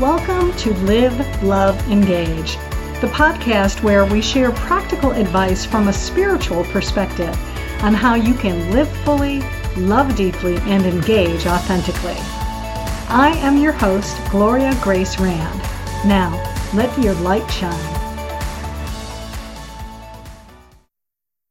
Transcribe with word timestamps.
Welcome 0.00 0.52
to 0.56 0.74
Live, 0.78 1.44
Love, 1.44 1.80
Engage, 1.88 2.56
the 3.00 3.06
podcast 3.12 3.80
where 3.84 4.04
we 4.04 4.20
share 4.20 4.50
practical 4.50 5.12
advice 5.12 5.64
from 5.64 5.86
a 5.86 5.92
spiritual 5.92 6.64
perspective 6.64 7.32
on 7.80 7.94
how 7.94 8.16
you 8.16 8.34
can 8.34 8.72
live 8.72 8.88
fully, 9.04 9.40
love 9.76 10.16
deeply, 10.16 10.56
and 10.62 10.84
engage 10.84 11.46
authentically. 11.46 12.16
I 13.08 13.38
am 13.40 13.56
your 13.56 13.70
host, 13.70 14.16
Gloria 14.30 14.76
Grace 14.82 15.20
Rand. 15.20 15.60
Now, 16.04 16.32
let 16.74 16.98
your 16.98 17.14
light 17.14 17.48
shine. 17.48 18.00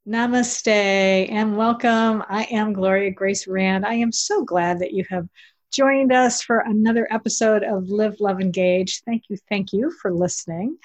Namaste 0.06 0.68
and 0.68 1.56
welcome. 1.56 2.26
I 2.28 2.44
am 2.52 2.74
Gloria 2.74 3.12
Grace 3.12 3.48
Rand. 3.48 3.86
I 3.86 3.94
am 3.94 4.12
so 4.12 4.44
glad 4.44 4.80
that 4.80 4.92
you 4.92 5.06
have 5.10 5.30
joined 5.74 6.14
us 6.14 6.44
for 6.44 6.60
another 6.60 7.08
episode 7.10 7.64
of 7.64 7.90
Live, 7.90 8.20
Love, 8.20 8.40
Engage. 8.40 9.02
Thank 9.06 9.24
you, 9.28 9.38
thank 9.50 9.74
you 9.74 9.92
for 10.02 10.14
listening. 10.14 10.78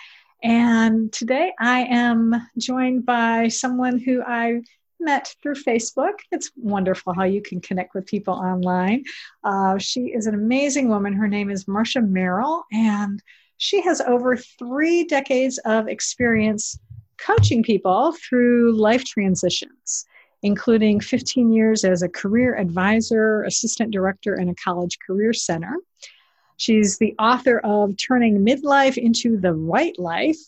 And 0.42 1.12
today 1.12 1.52
I 1.60 1.80
am 1.80 2.34
joined 2.56 3.04
by 3.04 3.48
someone 3.48 3.98
who 3.98 4.22
I 4.22 4.62
met 4.98 5.34
through 5.42 5.56
Facebook. 5.56 6.14
It's 6.32 6.50
wonderful 6.56 7.12
how 7.12 7.24
you 7.24 7.42
can 7.42 7.60
connect 7.60 7.94
with 7.94 8.06
people 8.06 8.32
online. 8.32 9.04
Uh, 9.44 9.76
she 9.76 10.06
is 10.06 10.26
an 10.26 10.34
amazing 10.34 10.88
woman. 10.88 11.12
Her 11.12 11.28
name 11.28 11.50
is 11.50 11.68
Marcia 11.68 12.00
Merrill, 12.00 12.64
and 12.72 13.22
she 13.58 13.82
has 13.82 14.00
over 14.00 14.36
three 14.36 15.04
decades 15.04 15.58
of 15.66 15.86
experience 15.86 16.78
coaching 17.18 17.62
people 17.62 18.12
through 18.12 18.72
life 18.72 19.04
transitions 19.04 20.06
including 20.42 21.00
15 21.00 21.52
years 21.52 21.84
as 21.84 22.02
a 22.02 22.08
career 22.08 22.56
advisor, 22.56 23.42
assistant 23.42 23.90
director, 23.90 24.34
and 24.34 24.50
a 24.50 24.54
college 24.54 24.98
career 25.04 25.32
center. 25.32 25.76
She's 26.56 26.98
the 26.98 27.14
author 27.18 27.60
of 27.60 27.96
Turning 27.96 28.44
Midlife 28.44 28.96
into 28.96 29.36
the 29.38 29.52
Right 29.52 29.96
Life. 29.98 30.38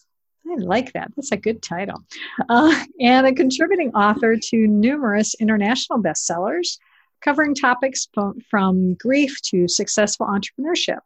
I 0.48 0.56
like 0.56 0.92
that. 0.94 1.12
That's 1.14 1.32
a 1.32 1.36
good 1.36 1.62
title. 1.62 2.02
Uh, 2.48 2.84
and 3.00 3.26
a 3.26 3.32
contributing 3.32 3.92
author 3.94 4.36
to 4.36 4.66
numerous 4.66 5.34
international 5.38 6.02
bestsellers 6.02 6.78
covering 7.20 7.54
topics 7.54 8.08
from 8.50 8.94
grief 8.94 9.40
to 9.42 9.68
successful 9.68 10.26
entrepreneurship. 10.26 11.00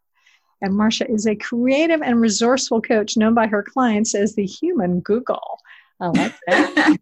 And 0.61 0.73
Marcia 0.73 1.09
is 1.11 1.27
a 1.27 1.35
creative 1.35 2.01
and 2.01 2.19
resourceful 2.21 2.81
coach 2.81 3.17
known 3.17 3.33
by 3.33 3.47
her 3.47 3.61
clients 3.61 4.15
as 4.15 4.33
the 4.35 4.45
human 4.45 5.01
Google. 5.01 5.59
I 5.99 6.07
like 6.07 6.33
that. 6.47 6.95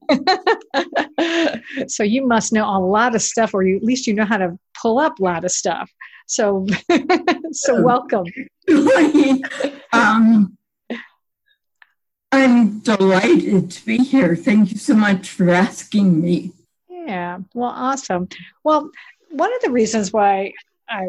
so 1.88 2.04
you 2.04 2.28
must 2.28 2.54
know 2.54 2.66
a 2.66 2.80
lot 2.80 3.16
of 3.16 3.22
stuff, 3.22 3.54
or 3.54 3.64
you, 3.64 3.78
at 3.78 3.84
least 3.84 4.08
you 4.08 4.14
know 4.14 4.26
how 4.26 4.38
to 4.38 4.58
pull 4.80 5.00
up 5.00 5.20
a 5.20 5.24
lot 5.24 5.46
of 5.46 5.52
stuff. 5.52 5.92
So, 6.28 6.66
so 7.52 7.78
um, 7.78 7.84
welcome. 7.84 8.26
um, 9.94 10.58
I'm 12.32 12.80
delighted 12.80 13.72
to 13.72 13.86
be 13.86 13.98
here. 13.98 14.36
Thank 14.36 14.72
you 14.72 14.78
so 14.78 14.96
much 14.96 15.30
for 15.30 15.50
asking 15.50 16.22
me. 16.22 16.52
Yeah, 16.90 17.40
well, 17.54 17.72
awesome. 17.76 18.30
Well, 18.64 18.90
one 19.30 19.54
of 19.54 19.62
the 19.62 19.72
reasons 19.72 20.14
why 20.14 20.54
I 20.88 21.08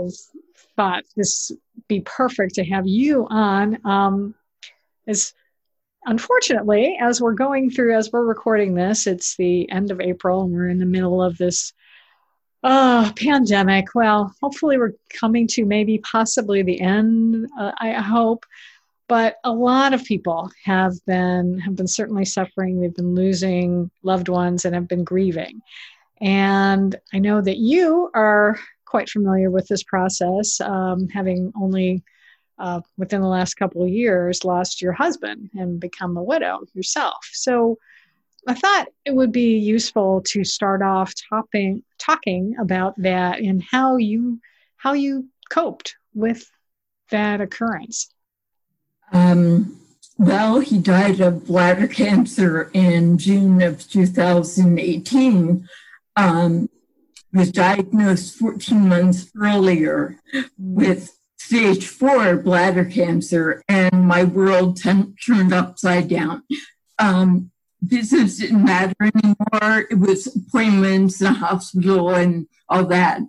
thought 0.77 1.05
this 1.17 1.53
be 1.89 2.01
perfect 2.01 2.55
to 2.57 2.65
have 2.65 2.87
you 2.87 3.27
on 3.29 3.79
um, 3.87 4.35
is 5.07 5.35
unfortunately, 6.07 6.97
as 7.01 7.21
we're 7.21 7.35
going 7.35 7.71
through, 7.71 7.97
as 7.97 8.11
we're 8.13 8.25
recording 8.25 8.75
this, 8.75 9.07
it's 9.07 9.37
the 9.37 9.71
end 9.71 9.91
of 9.91 10.01
April 10.01 10.43
and 10.43 10.53
we're 10.53 10.69
in 10.69 10.79
the 10.79 10.87
middle 10.87 11.23
of 11.23 11.39
this 11.39 11.73
uh, 12.63 13.13
pandemic. 13.13 13.95
Well, 13.95 14.35
hopefully, 14.41 14.79
we're 14.79 14.95
coming 15.13 15.47
to 15.49 15.65
maybe 15.65 15.99
possibly 15.99 16.63
the 16.63 16.81
end, 16.81 17.49
uh, 17.59 17.73
I 17.79 17.93
hope. 17.93 18.47
But 19.07 19.37
a 19.45 19.53
lot 19.53 19.93
of 19.93 20.05
people 20.05 20.51
have 20.65 20.95
been 21.07 21.59
have 21.59 21.77
been 21.77 21.87
certainly 21.87 22.25
suffering. 22.25 22.81
They've 22.81 22.95
been 22.95 23.15
losing 23.15 23.91
loved 24.03 24.29
ones 24.29 24.65
and 24.65 24.75
have 24.75 24.89
been 24.89 25.05
grieving. 25.05 25.61
And 26.21 26.97
I 27.13 27.19
know 27.19 27.43
that 27.43 27.59
you 27.59 28.11
are 28.15 28.59
quite 28.87 29.11
familiar 29.11 29.51
with 29.51 29.69
this 29.69 29.83
process, 29.83 30.59
um, 30.61 31.09
having 31.09 31.53
only 31.61 32.03
uh, 32.59 32.81
within 32.97 33.21
the 33.21 33.29
last 33.29 33.55
couple 33.55 33.83
of 33.83 33.89
years 33.89 34.45
lost 34.45 34.81
your 34.81 34.93
husband 34.93 35.51
and 35.55 35.81
become 35.81 36.17
a 36.17 36.23
widow 36.23 36.61
yourself. 36.75 37.29
So 37.33 37.79
I 38.47 38.55
thought 38.55 38.89
it 39.05 39.15
would 39.15 39.33
be 39.33 39.59
useful 39.59 40.23
to 40.29 40.45
start 40.45 40.83
off 40.83 41.13
topping, 41.31 41.83
talking 41.99 42.57
about 42.61 42.95
that 42.99 43.41
and 43.41 43.63
how 43.63 43.97
you 43.97 44.41
how 44.77 44.93
you 44.93 45.29
coped 45.51 45.97
with 46.13 46.51
that 47.11 47.41
occurrence. 47.41 48.11
Um, 49.13 49.81
well, 50.19 50.61
he 50.61 50.79
died 50.79 51.21
of 51.21 51.47
bladder 51.47 51.89
cancer 51.89 52.71
in 52.75 53.17
June 53.19 53.63
of 53.63 53.89
2018. 53.89 55.69
Um, 56.17 56.69
was 57.33 57.51
diagnosed 57.51 58.37
14 58.37 58.89
months 58.89 59.31
earlier 59.41 60.21
with 60.57 61.19
stage 61.45 61.87
four 61.87 62.37
bladder 62.37 62.85
cancer, 62.85 63.63
and 63.69 64.07
my 64.07 64.25
world 64.25 64.77
ten- 64.77 65.15
turned 65.25 65.53
upside 65.53 66.09
down. 66.09 66.43
Um, 66.99 67.51
business 67.87 68.39
didn't 68.39 68.65
matter 68.65 68.95
anymore. 69.03 69.87
It 69.91 69.99
was 69.99 70.35
appointments, 70.35 71.19
the 71.19 71.33
hospital, 71.33 72.15
and 72.15 72.47
all 72.69 72.87
that. 72.87 73.21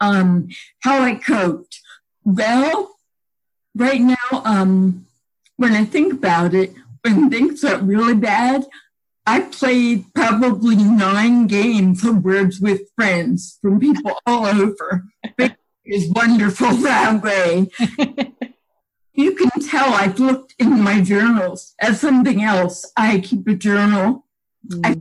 Um, 0.00 0.48
how 0.80 1.00
I 1.00 1.14
coped? 1.14 1.80
Well, 2.24 2.96
right 3.74 4.00
now, 4.00 4.42
um, 4.44 5.06
when 5.56 5.72
I 5.72 5.84
think 5.84 6.12
about 6.12 6.54
it, 6.54 6.74
when 7.02 7.30
things 7.30 7.62
got 7.62 7.86
really 7.86 8.14
bad, 8.14 8.66
I 9.24 9.40
played 9.40 10.04
probably 10.14 10.76
nine 10.76 11.46
games 11.46 12.04
of 12.04 12.24
Words 12.24 12.60
with 12.60 12.90
Friends 12.96 13.58
from 13.62 13.80
people 13.80 14.18
all 14.26 14.46
over 14.46 15.04
is 15.88 16.10
wonderful 16.10 16.70
that 16.76 17.22
way. 17.22 17.70
you 19.14 19.34
can 19.34 19.50
tell 19.68 19.92
I've 19.94 20.20
looked 20.20 20.54
in 20.58 20.80
my 20.80 21.00
journals 21.00 21.74
as 21.80 22.00
something 22.00 22.42
else. 22.42 22.92
I 22.96 23.20
keep 23.20 23.46
a 23.48 23.54
journal 23.54 24.26
mm. 24.66 24.80
I, 24.84 25.00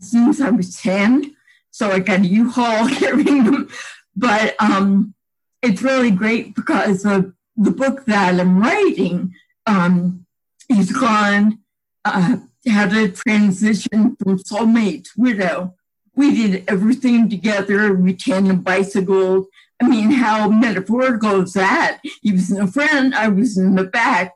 since 0.00 0.40
I 0.40 0.50
was 0.50 0.80
10, 0.80 1.34
so 1.70 1.90
I 1.90 1.98
got 1.98 2.20
a 2.20 2.26
U-Haul 2.26 2.88
carrying 2.94 3.44
them. 3.44 3.68
But 4.14 4.54
um, 4.60 5.14
it's 5.62 5.82
really 5.82 6.10
great 6.10 6.54
because 6.54 7.04
of 7.04 7.32
the 7.56 7.70
book 7.70 8.04
that 8.06 8.38
I'm 8.38 8.60
writing 8.60 9.34
um, 9.66 10.26
is 10.68 10.92
gone, 10.92 11.58
uh, 12.04 12.36
how 12.68 12.88
to 12.88 13.08
transition 13.10 14.16
from 14.16 14.38
soulmate 14.38 15.04
to 15.04 15.10
widow. 15.16 15.74
We 16.14 16.34
did 16.34 16.64
everything 16.68 17.28
together. 17.28 17.94
We 17.94 18.14
tandem 18.14 18.60
bicycled. 18.60 19.46
I 19.80 19.88
mean, 19.88 20.10
how 20.10 20.48
metaphorical 20.48 21.42
is 21.42 21.52
that? 21.52 22.00
He 22.22 22.32
was 22.32 22.50
in 22.50 22.64
the 22.64 22.70
front, 22.70 23.14
I 23.14 23.28
was 23.28 23.56
in 23.56 23.74
the 23.74 23.84
back. 23.84 24.34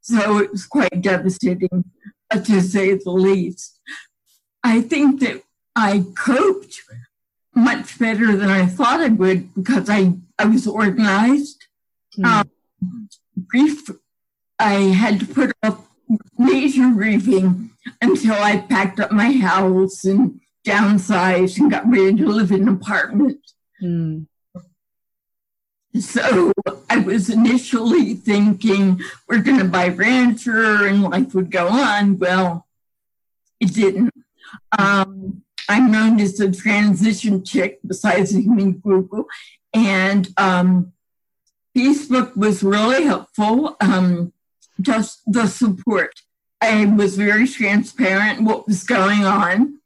So 0.00 0.38
it 0.38 0.52
was 0.52 0.66
quite 0.66 1.00
devastating, 1.00 1.84
uh, 2.30 2.40
to 2.40 2.60
say 2.60 2.94
the 2.94 3.10
least. 3.10 3.80
I 4.62 4.80
think 4.80 5.20
that 5.20 5.42
I 5.74 6.04
coped 6.16 6.82
much 7.54 7.98
better 7.98 8.36
than 8.36 8.50
I 8.50 8.66
thought 8.66 9.00
I 9.00 9.08
would 9.08 9.54
because 9.54 9.88
I, 9.88 10.12
I 10.38 10.44
was 10.44 10.66
organized. 10.66 11.66
Mm. 12.18 12.26
Um, 12.26 13.08
grief, 13.46 13.90
I 14.58 14.74
had 14.74 15.20
to 15.20 15.26
put 15.26 15.52
up 15.62 15.86
major 16.38 16.90
grieving 16.90 17.70
until 18.00 18.34
I 18.34 18.58
packed 18.58 19.00
up 19.00 19.10
my 19.10 19.32
house 19.32 20.04
and 20.04 20.40
downsized 20.66 21.58
and 21.58 21.70
got 21.70 21.88
ready 21.88 22.16
to 22.16 22.26
live 22.26 22.52
in 22.52 22.62
an 22.62 22.68
apartment. 22.68 23.40
Mm. 23.82 24.26
So 26.00 26.52
I 26.90 26.98
was 26.98 27.30
initially 27.30 28.14
thinking 28.14 29.00
we're 29.28 29.42
going 29.42 29.58
to 29.58 29.64
buy 29.64 29.88
Rancher 29.88 30.86
and 30.86 31.02
life 31.02 31.34
would 31.34 31.50
go 31.50 31.68
on. 31.68 32.18
Well, 32.18 32.66
it 33.60 33.74
didn't. 33.74 34.12
Um, 34.78 35.42
I'm 35.68 35.90
known 35.90 36.20
as 36.20 36.36
the 36.36 36.52
transition 36.52 37.44
chick 37.44 37.80
besides 37.86 38.34
me 38.46 38.72
Google. 38.72 39.26
And 39.74 40.28
um, 40.36 40.92
Facebook 41.76 42.36
was 42.36 42.62
really 42.62 43.04
helpful. 43.04 43.76
Um, 43.80 44.32
just 44.80 45.22
the 45.26 45.46
support. 45.46 46.22
I 46.60 46.86
was 46.86 47.16
very 47.16 47.46
transparent 47.46 48.42
what 48.42 48.66
was 48.66 48.84
going 48.84 49.24
on. 49.24 49.80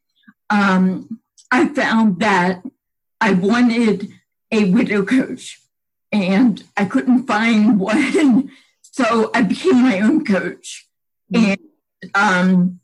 Um, 0.49 1.19
I 1.51 1.67
found 1.69 2.19
that 2.19 2.63
I 3.19 3.33
wanted 3.33 4.09
a 4.51 4.71
widow 4.71 5.05
coach 5.05 5.60
and 6.11 6.63
I 6.77 6.85
couldn't 6.85 7.27
find 7.27 7.79
one. 7.79 8.51
So 8.81 9.31
I 9.33 9.41
became 9.41 9.81
my 9.83 10.01
own 10.01 10.25
coach. 10.25 10.87
Mm-hmm. 11.33 11.45
And 11.45 11.59
um, 12.15 12.79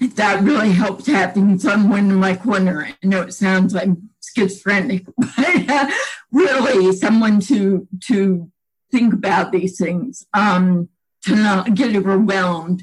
that 0.00 0.42
really 0.42 0.72
helped 0.72 1.06
having 1.06 1.58
someone 1.58 2.10
in 2.10 2.16
my 2.16 2.36
corner. 2.36 2.84
I 2.86 3.06
know 3.06 3.22
it 3.22 3.32
sounds 3.32 3.74
like 3.74 3.88
schizophrenic, 4.22 5.06
but 5.16 5.92
really 6.32 6.92
someone 6.92 7.40
to 7.40 7.86
to 8.08 8.50
think 8.90 9.12
about 9.14 9.52
these 9.52 9.78
things, 9.78 10.26
um, 10.34 10.88
to 11.22 11.36
not 11.36 11.74
get 11.74 11.94
overwhelmed, 11.94 12.82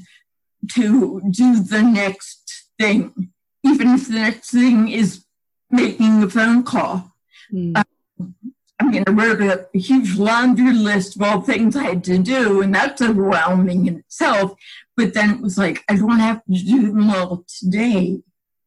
to 0.74 1.20
do 1.30 1.62
the 1.62 1.82
next 1.82 2.70
thing, 2.78 3.30
even 3.64 3.88
if 3.88 4.08
the 4.08 4.14
next 4.14 4.50
thing 4.50 4.88
is 4.88 5.24
making 5.70 6.22
a 6.22 6.30
phone 6.30 6.62
call. 6.62 7.12
Mm. 7.52 7.84
Um, 8.18 8.34
I 8.80 8.84
mean, 8.84 9.04
I 9.06 9.10
wrote 9.10 9.40
a, 9.40 9.66
huge 9.76 10.16
laundry 10.16 10.72
list 10.72 11.16
of 11.16 11.22
all 11.22 11.40
things 11.40 11.74
I 11.74 11.84
had 11.84 12.04
to 12.04 12.18
do, 12.18 12.62
and 12.62 12.74
that's 12.74 13.02
overwhelming 13.02 13.86
in 13.86 13.98
itself. 13.98 14.54
But 14.96 15.14
then 15.14 15.30
it 15.30 15.40
was 15.40 15.58
like, 15.58 15.84
I 15.88 15.96
don't 15.96 16.20
have 16.20 16.44
to 16.44 16.52
do 16.52 16.92
them 16.92 17.10
all 17.10 17.44
today. 17.48 18.20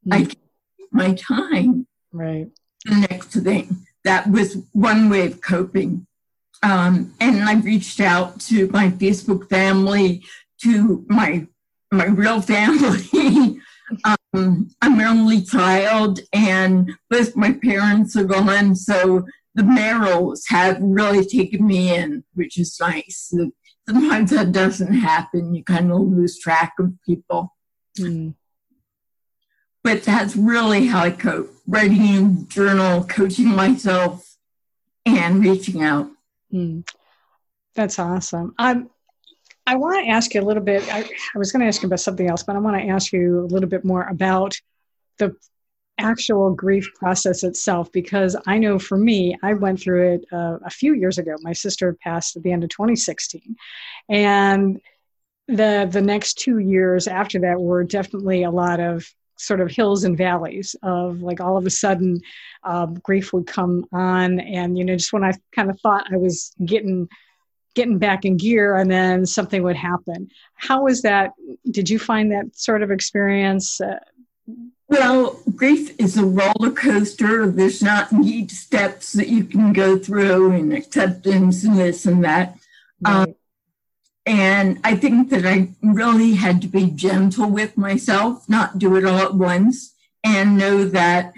Mm. 0.05 0.13
I 0.13 0.23
can 0.25 0.41
my 0.91 1.13
time. 1.13 1.87
Right. 2.11 2.47
The 2.85 3.07
next 3.09 3.27
thing. 3.27 3.85
That 4.03 4.29
was 4.29 4.57
one 4.73 5.09
way 5.09 5.27
of 5.27 5.41
coping. 5.41 6.07
Um, 6.63 7.13
and 7.19 7.43
I 7.43 7.55
reached 7.55 7.99
out 7.99 8.39
to 8.41 8.67
my 8.67 8.89
Facebook 8.89 9.49
family, 9.49 10.23
to 10.63 11.05
my 11.07 11.47
my 11.91 12.05
real 12.05 12.41
family. 12.41 13.59
um, 14.03 14.69
I'm 14.81 14.99
an 14.99 15.01
only 15.01 15.41
child, 15.41 16.19
and 16.31 16.91
both 17.09 17.35
my 17.35 17.53
parents 17.53 18.15
are 18.15 18.23
gone, 18.23 18.75
so 18.75 19.25
the 19.56 19.63
Merrills 19.63 20.44
have 20.48 20.77
really 20.81 21.25
taken 21.25 21.65
me 21.65 21.94
in, 21.94 22.24
which 22.33 22.57
is 22.57 22.77
nice. 22.80 23.33
Sometimes 23.88 24.31
that 24.31 24.51
doesn't 24.51 24.94
happen. 24.94 25.53
You 25.53 25.63
kind 25.63 25.92
of 25.92 26.00
lose 26.00 26.39
track 26.39 26.74
of 26.80 26.94
people. 27.06 27.56
Mm. 28.00 28.36
But 29.83 30.03
that's 30.03 30.36
really 30.36 30.88
how 30.88 31.01
I 31.01 31.12
cope 31.12 31.53
writing 31.68 32.03
a 32.03 32.45
journal, 32.48 33.03
coaching 33.03 33.48
myself, 33.48 34.38
and 35.06 35.44
reaching 35.44 35.83
out. 35.83 36.09
Mm. 36.53 36.88
That's 37.75 37.98
awesome. 37.98 38.53
Um, 38.57 38.89
I 39.65 39.75
want 39.75 40.06
to 40.06 40.12
ask 40.12 40.33
you 40.33 40.42
a 40.42 40.44
little 40.44 40.63
bit. 40.63 40.83
I, 40.94 41.00
I 41.00 41.38
was 41.38 41.51
going 41.51 41.62
to 41.62 41.68
ask 41.68 41.81
you 41.81 41.88
about 41.88 42.00
something 42.00 42.30
else, 42.30 42.44
but 42.44 42.56
I 42.56 42.59
want 42.59 42.77
to 42.81 42.89
ask 42.89 43.12
you 43.13 43.42
a 43.42 43.48
little 43.48 43.69
bit 43.69 43.86
more 43.86 44.03
about 44.03 44.56
the 45.18 45.36
actual 46.01 46.53
grief 46.53 46.89
process 46.95 47.44
itself 47.44 47.92
because 47.92 48.36
I 48.48 48.57
know 48.57 48.80
for 48.80 48.98
me, 48.98 49.38
I 49.44 49.53
went 49.53 49.80
through 49.80 50.13
it 50.15 50.25
uh, 50.31 50.57
a 50.65 50.69
few 50.69 50.94
years 50.94 51.18
ago. 51.18 51.36
My 51.42 51.53
sister 51.53 51.98
passed 52.01 52.36
at 52.36 52.44
the 52.44 52.51
end 52.51 52.63
of 52.63 52.69
2016, 52.69 53.56
and 54.09 54.81
the 55.48 55.88
the 55.92 56.01
next 56.01 56.36
two 56.36 56.59
years 56.59 57.07
after 57.07 57.39
that 57.39 57.59
were 57.59 57.83
definitely 57.83 58.44
a 58.44 58.51
lot 58.51 58.80
of 58.80 59.07
sort 59.38 59.59
of 59.59 59.71
hills 59.71 60.03
and 60.03 60.18
valleys 60.18 60.75
of 60.83 61.21
like 61.21 61.42
all 61.42 61.57
of 61.57 61.65
a 61.65 61.69
sudden 61.69 62.21
um, 62.63 62.94
grief 62.95 63.33
would 63.33 63.48
come 63.48 63.83
on 63.92 64.39
and 64.39 64.77
you 64.77 64.86
know 64.86 64.95
just 64.95 65.12
when 65.12 65.24
i 65.24 65.33
kind 65.51 65.71
of 65.71 65.80
thought 65.81 66.06
i 66.13 66.15
was 66.15 66.53
getting 66.63 67.09
getting 67.74 67.98
back 67.98 68.25
in 68.25 68.38
gear 68.38 68.75
and 68.75 68.92
then 68.92 69.25
something 69.25 69.63
would 69.63 69.75
happen. 69.75 70.30
How 70.56 70.83
was 70.83 71.01
that? 71.03 71.31
Did 71.69 71.89
you 71.89 72.00
find 72.00 72.31
that 72.31 72.56
sort 72.56 72.83
of 72.83 72.92
experience 72.92 73.80
uh, 73.80 74.00
well, 74.92 75.39
grief 75.56 75.95
is 75.98 76.18
a 76.18 76.25
roller 76.25 76.71
coaster. 76.71 77.48
There's 77.48 77.81
not 77.81 78.12
neat 78.12 78.51
steps 78.51 79.13
that 79.13 79.30
you 79.30 79.45
can 79.45 79.71
go 79.71 79.98
through 79.98 80.51
and 80.51 80.74
acceptance 80.74 81.63
and 81.63 81.77
this 81.77 82.06
and 82.06 82.24
that. 82.25 82.57
Right. 83.00 83.13
Um, 83.13 83.36
and 84.25 84.80
I 84.83 84.95
think 84.95 85.30
that 85.30 85.45
I 85.45 85.69
really 85.81 86.33
had 86.33 86.62
to 86.62 86.68
be 86.68 86.92
gentle 86.92 87.50
with 87.50 87.77
myself, 87.77 88.48
not 88.50 88.80
do 88.80 88.95
it 88.98 89.06
all 89.06 89.19
at 89.19 89.33
once, 89.33 89.95
and 90.24 90.57
know 90.57 90.83
that 90.83 91.33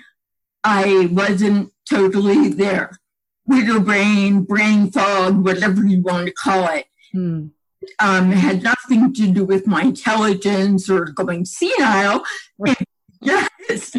I 0.64 1.10
wasn't 1.12 1.72
totally 1.88 2.50
there. 2.50 3.00
Widow 3.46 3.82
brain, 3.82 4.44
brain 4.44 4.90
fog, 4.90 5.44
whatever 5.44 5.86
you 5.86 6.02
want 6.02 6.26
to 6.26 6.34
call 6.34 6.68
it. 6.70 6.88
Hmm. 7.12 7.48
Um, 8.00 8.32
had 8.32 8.64
nothing 8.64 9.14
to 9.14 9.32
do 9.32 9.46
with 9.46 9.68
my 9.68 9.84
intelligence 9.84 10.90
or 10.90 11.06
going 11.06 11.46
senile. 11.46 12.24
Right. 12.58 12.78
Yes, 13.24 13.96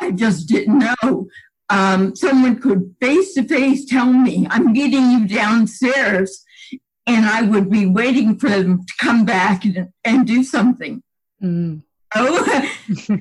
I 0.00 0.10
just 0.10 0.48
didn't 0.48 0.84
know. 1.02 1.28
Um, 1.68 2.14
someone 2.14 2.60
could 2.60 2.94
face 3.00 3.34
to 3.34 3.44
face 3.44 3.86
tell 3.86 4.12
me, 4.12 4.46
I'm 4.50 4.72
meeting 4.72 5.10
you 5.10 5.26
downstairs, 5.26 6.44
and 7.06 7.24
I 7.26 7.42
would 7.42 7.70
be 7.70 7.86
waiting 7.86 8.38
for 8.38 8.50
them 8.50 8.84
to 8.84 8.92
come 9.00 9.24
back 9.24 9.64
and, 9.64 9.88
and 10.04 10.26
do 10.26 10.44
something. 10.44 11.02
Mm. 11.42 11.82
Oh, 12.14 12.70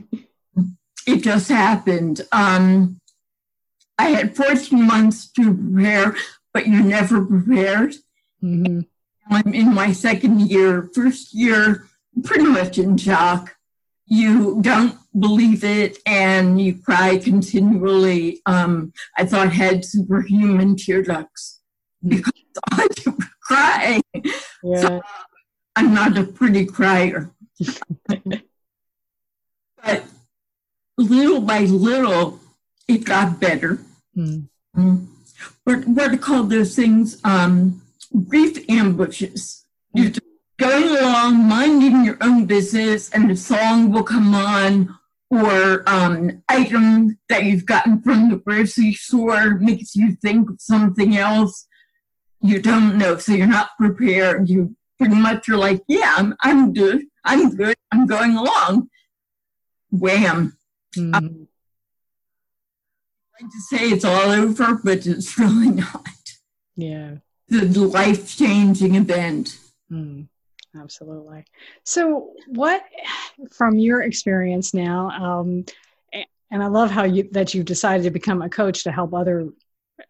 it 1.07 1.17
just 1.17 1.49
happened. 1.49 2.21
Um, 2.31 2.99
I 3.97 4.09
had 4.09 4.35
14 4.35 4.85
months 4.85 5.31
to 5.33 5.53
prepare, 5.53 6.15
but 6.53 6.67
you're 6.67 6.83
never 6.83 7.25
prepared. 7.25 7.95
Mm-hmm. 8.43 8.81
I'm 9.29 9.53
in 9.53 9.73
my 9.73 9.93
second 9.93 10.41
year, 10.41 10.89
first 10.93 11.33
year, 11.33 11.87
pretty 12.23 12.45
much 12.45 12.77
in 12.77 12.97
shock 12.97 13.55
you 14.11 14.59
don't 14.59 14.97
believe 15.17 15.63
it 15.63 15.99
and 16.05 16.59
you 16.59 16.77
cry 16.77 17.17
continually. 17.17 18.41
Um, 18.45 18.91
I 19.17 19.25
thought 19.25 19.47
I 19.47 19.51
had 19.51 19.85
superhuman 19.85 20.75
tear 20.75 21.01
ducts 21.01 21.61
because 22.05 22.33
I 22.73 22.89
cry. 23.41 24.01
Yeah. 24.63 24.81
So 24.81 25.01
I'm 25.77 25.93
not 25.93 26.17
a 26.17 26.25
pretty 26.25 26.65
crier. 26.65 27.31
but 29.81 30.03
little 30.97 31.39
by 31.39 31.61
little, 31.61 32.41
it 32.89 33.05
got 33.05 33.39
better. 33.39 33.79
Mm. 34.17 34.49
What, 35.63 35.87
what 35.87 36.13
are 36.13 36.17
called 36.17 36.49
those 36.49 36.75
things? 36.75 37.17
Um, 37.23 37.81
grief 38.27 38.69
ambushes. 38.69 39.63
You 39.93 40.09
just 40.09 40.30
going 40.61 40.95
along, 40.95 41.47
minding 41.47 42.05
your 42.05 42.17
own 42.21 42.45
business, 42.45 43.09
and 43.09 43.31
a 43.31 43.35
song 43.35 43.91
will 43.91 44.03
come 44.03 44.35
on, 44.35 44.95
or 45.31 45.83
um, 45.89 46.43
item 46.49 47.17
that 47.29 47.45
you've 47.45 47.65
gotten 47.65 47.99
from 47.99 48.29
the 48.29 48.37
grocery 48.37 48.93
store 48.93 49.55
makes 49.55 49.95
you 49.95 50.15
think 50.21 50.51
of 50.51 50.61
something 50.61 51.17
else. 51.17 51.65
You 52.41 52.61
don't 52.61 52.99
know, 52.99 53.17
so 53.17 53.31
you're 53.31 53.47
not 53.47 53.71
prepared. 53.79 54.49
You 54.49 54.75
pretty 54.99 55.15
much 55.15 55.49
are 55.49 55.57
like, 55.57 55.81
yeah, 55.87 56.13
I'm, 56.15 56.35
I'm 56.43 56.73
good. 56.73 57.05
I'm 57.25 57.55
good. 57.55 57.75
I'm 57.91 58.05
going 58.05 58.35
along. 58.37 58.89
Wham. 59.89 60.57
Mm-hmm. 60.95 61.15
Um, 61.15 61.47
I 63.33 63.43
like 63.43 63.51
to 63.51 63.61
say 63.61 63.89
it's 63.89 64.05
all 64.05 64.29
over, 64.29 64.79
but 64.83 65.07
it's 65.07 65.37
really 65.39 65.71
not. 65.71 66.07
Yeah. 66.75 67.15
The 67.47 67.65
life 67.65 68.37
changing 68.37 68.93
event. 68.93 69.57
Mm. 69.91 70.27
Absolutely. 70.79 71.45
So, 71.83 72.33
what 72.47 72.83
from 73.51 73.77
your 73.77 74.01
experience 74.01 74.73
now, 74.73 75.09
um, 75.09 75.65
and 76.51 76.63
I 76.63 76.67
love 76.67 76.89
how 76.91 77.03
you 77.03 77.27
that 77.31 77.53
you've 77.53 77.65
decided 77.65 78.03
to 78.03 78.11
become 78.11 78.41
a 78.41 78.49
coach 78.49 78.83
to 78.83 78.91
help 78.91 79.13
other 79.13 79.49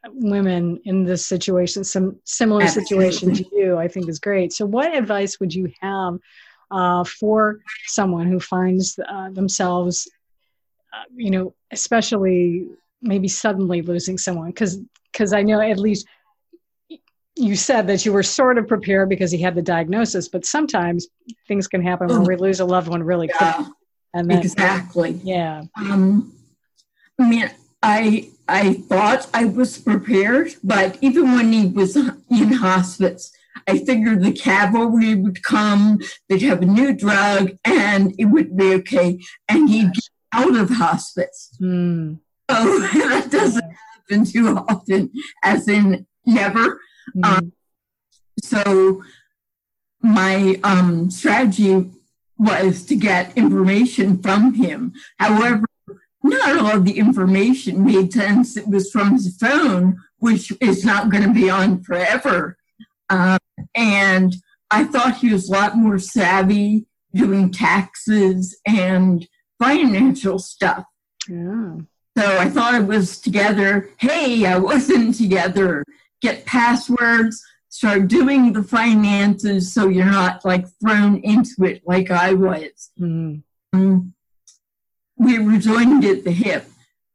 women 0.07 0.79
in 0.85 1.03
this 1.03 1.25
situation, 1.25 1.83
some 1.83 2.19
similar 2.25 2.67
situation 2.67 3.33
to 3.33 3.45
you, 3.51 3.77
I 3.77 3.87
think 3.87 4.07
is 4.09 4.19
great. 4.19 4.53
So, 4.53 4.65
what 4.65 4.95
advice 4.95 5.39
would 5.39 5.53
you 5.53 5.71
have 5.81 6.19
uh, 6.69 7.03
for 7.03 7.59
someone 7.87 8.27
who 8.27 8.39
finds 8.39 8.99
uh, 9.09 9.29
themselves, 9.31 10.09
uh, 10.93 11.03
you 11.15 11.31
know, 11.31 11.53
especially 11.71 12.67
maybe 13.01 13.27
suddenly 13.27 13.81
losing 13.81 14.17
someone? 14.17 14.47
Because 14.47 14.79
because 15.11 15.33
I 15.33 15.41
know 15.41 15.59
at 15.59 15.79
least 15.79 16.07
you 17.41 17.55
said 17.55 17.87
that 17.87 18.05
you 18.05 18.13
were 18.13 18.23
sort 18.23 18.57
of 18.57 18.67
prepared 18.67 19.09
because 19.09 19.31
he 19.31 19.41
had 19.41 19.55
the 19.55 19.61
diagnosis, 19.61 20.27
but 20.27 20.45
sometimes 20.45 21.07
things 21.47 21.67
can 21.67 21.81
happen 21.81 22.07
when 22.07 22.23
we 22.23 22.35
lose 22.35 22.59
a 22.59 22.65
loved 22.65 22.87
one 22.87 23.01
really 23.01 23.27
yeah, 23.27 23.53
quick. 23.53 23.67
And 24.13 24.29
then, 24.29 24.39
exactly. 24.39 25.19
Yeah. 25.23 25.63
Um, 25.75 26.33
I 27.19 27.27
mean, 27.27 27.49
I 27.81 28.29
I 28.47 28.73
thought 28.73 29.27
I 29.33 29.45
was 29.45 29.77
prepared, 29.79 30.53
but 30.63 30.97
even 31.01 31.31
when 31.31 31.51
he 31.51 31.67
was 31.67 31.95
in 31.95 32.53
hospice, 32.53 33.31
I 33.67 33.79
figured 33.79 34.21
the 34.21 34.33
cavalry 34.33 35.15
would 35.15 35.43
come, 35.43 35.99
they'd 36.29 36.41
have 36.43 36.61
a 36.61 36.65
new 36.65 36.93
drug, 36.93 37.57
and 37.65 38.13
it 38.19 38.25
would 38.25 38.55
be 38.55 38.73
okay. 38.75 39.19
And 39.49 39.69
he'd 39.69 39.93
get 39.93 40.09
out 40.33 40.55
of 40.55 40.69
hospice. 40.69 41.55
Mm. 41.59 42.19
So 42.51 42.79
that 42.79 43.31
doesn't 43.31 43.63
happen 43.63 44.25
too 44.25 44.57
often, 44.57 45.09
as 45.41 45.69
in 45.69 46.05
never. 46.25 46.81
Mm. 47.15 47.25
Um, 47.25 47.53
so 48.41 49.03
my 50.01 50.59
um, 50.63 51.11
strategy 51.11 51.89
was 52.37 52.83
to 52.85 52.95
get 52.95 53.37
information 53.37 54.17
from 54.17 54.55
him. 54.55 54.93
However, 55.17 55.65
not 56.23 56.57
all 56.57 56.81
the 56.81 56.97
information 56.97 57.85
made 57.85 58.13
sense. 58.13 58.57
It 58.57 58.67
was 58.67 58.91
from 58.91 59.13
his 59.13 59.37
phone, 59.37 59.97
which 60.17 60.51
is 60.61 60.85
not 60.85 61.09
going 61.09 61.23
to 61.23 61.33
be 61.33 61.49
on 61.49 61.83
forever. 61.83 62.57
Um, 63.09 63.39
and 63.75 64.35
I 64.69 64.85
thought 64.85 65.17
he 65.17 65.31
was 65.31 65.49
a 65.49 65.51
lot 65.51 65.77
more 65.77 65.99
savvy 65.99 66.85
doing 67.13 67.51
taxes 67.51 68.57
and 68.65 69.27
financial 69.59 70.39
stuff. 70.39 70.85
Yeah. 71.27 71.77
So 72.17 72.37
I 72.37 72.49
thought 72.49 72.75
it 72.75 72.87
was 72.87 73.19
together. 73.19 73.89
Hey, 73.97 74.45
I 74.45 74.57
wasn't 74.57 75.15
together. 75.15 75.83
Get 76.21 76.45
passwords, 76.45 77.43
start 77.69 78.07
doing 78.07 78.53
the 78.53 78.63
finances 78.63 79.73
so 79.73 79.87
you're 79.87 80.05
not 80.05 80.45
like 80.45 80.67
thrown 80.79 81.17
into 81.23 81.63
it 81.63 81.81
like 81.85 82.11
I 82.11 82.33
was. 82.33 82.91
Mm. 82.99 83.43
Um, 83.73 84.13
we 85.17 85.39
were 85.39 85.57
joined 85.57 86.03
at 86.03 86.23
the 86.23 86.31
hip, 86.31 86.65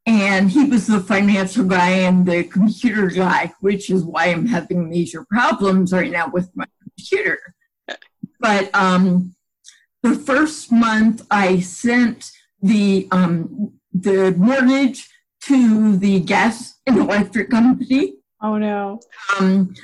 and 0.06 0.50
he 0.50 0.64
was 0.64 0.86
the 0.86 1.00
financial 1.00 1.64
guy 1.64 1.90
and 1.90 2.24
the 2.24 2.44
computer 2.44 3.08
guy, 3.08 3.52
which 3.60 3.90
is 3.90 4.04
why 4.04 4.26
I'm 4.26 4.46
having 4.46 4.88
major 4.88 5.24
problems 5.28 5.92
right 5.92 6.10
now 6.10 6.28
with 6.28 6.50
my 6.54 6.66
computer. 6.82 7.54
But 8.40 8.74
um, 8.74 9.34
the 10.02 10.14
first 10.14 10.70
month, 10.70 11.26
I 11.30 11.60
sent 11.60 12.30
the 12.62 13.08
um, 13.10 13.72
the 13.92 14.32
mortgage 14.32 15.08
to 15.42 15.96
the 15.96 16.20
gas 16.20 16.78
and 16.86 16.98
electric 16.98 17.50
company. 17.50 18.14
Oh 18.40 18.58
no. 18.58 19.00
Um, 19.38 19.74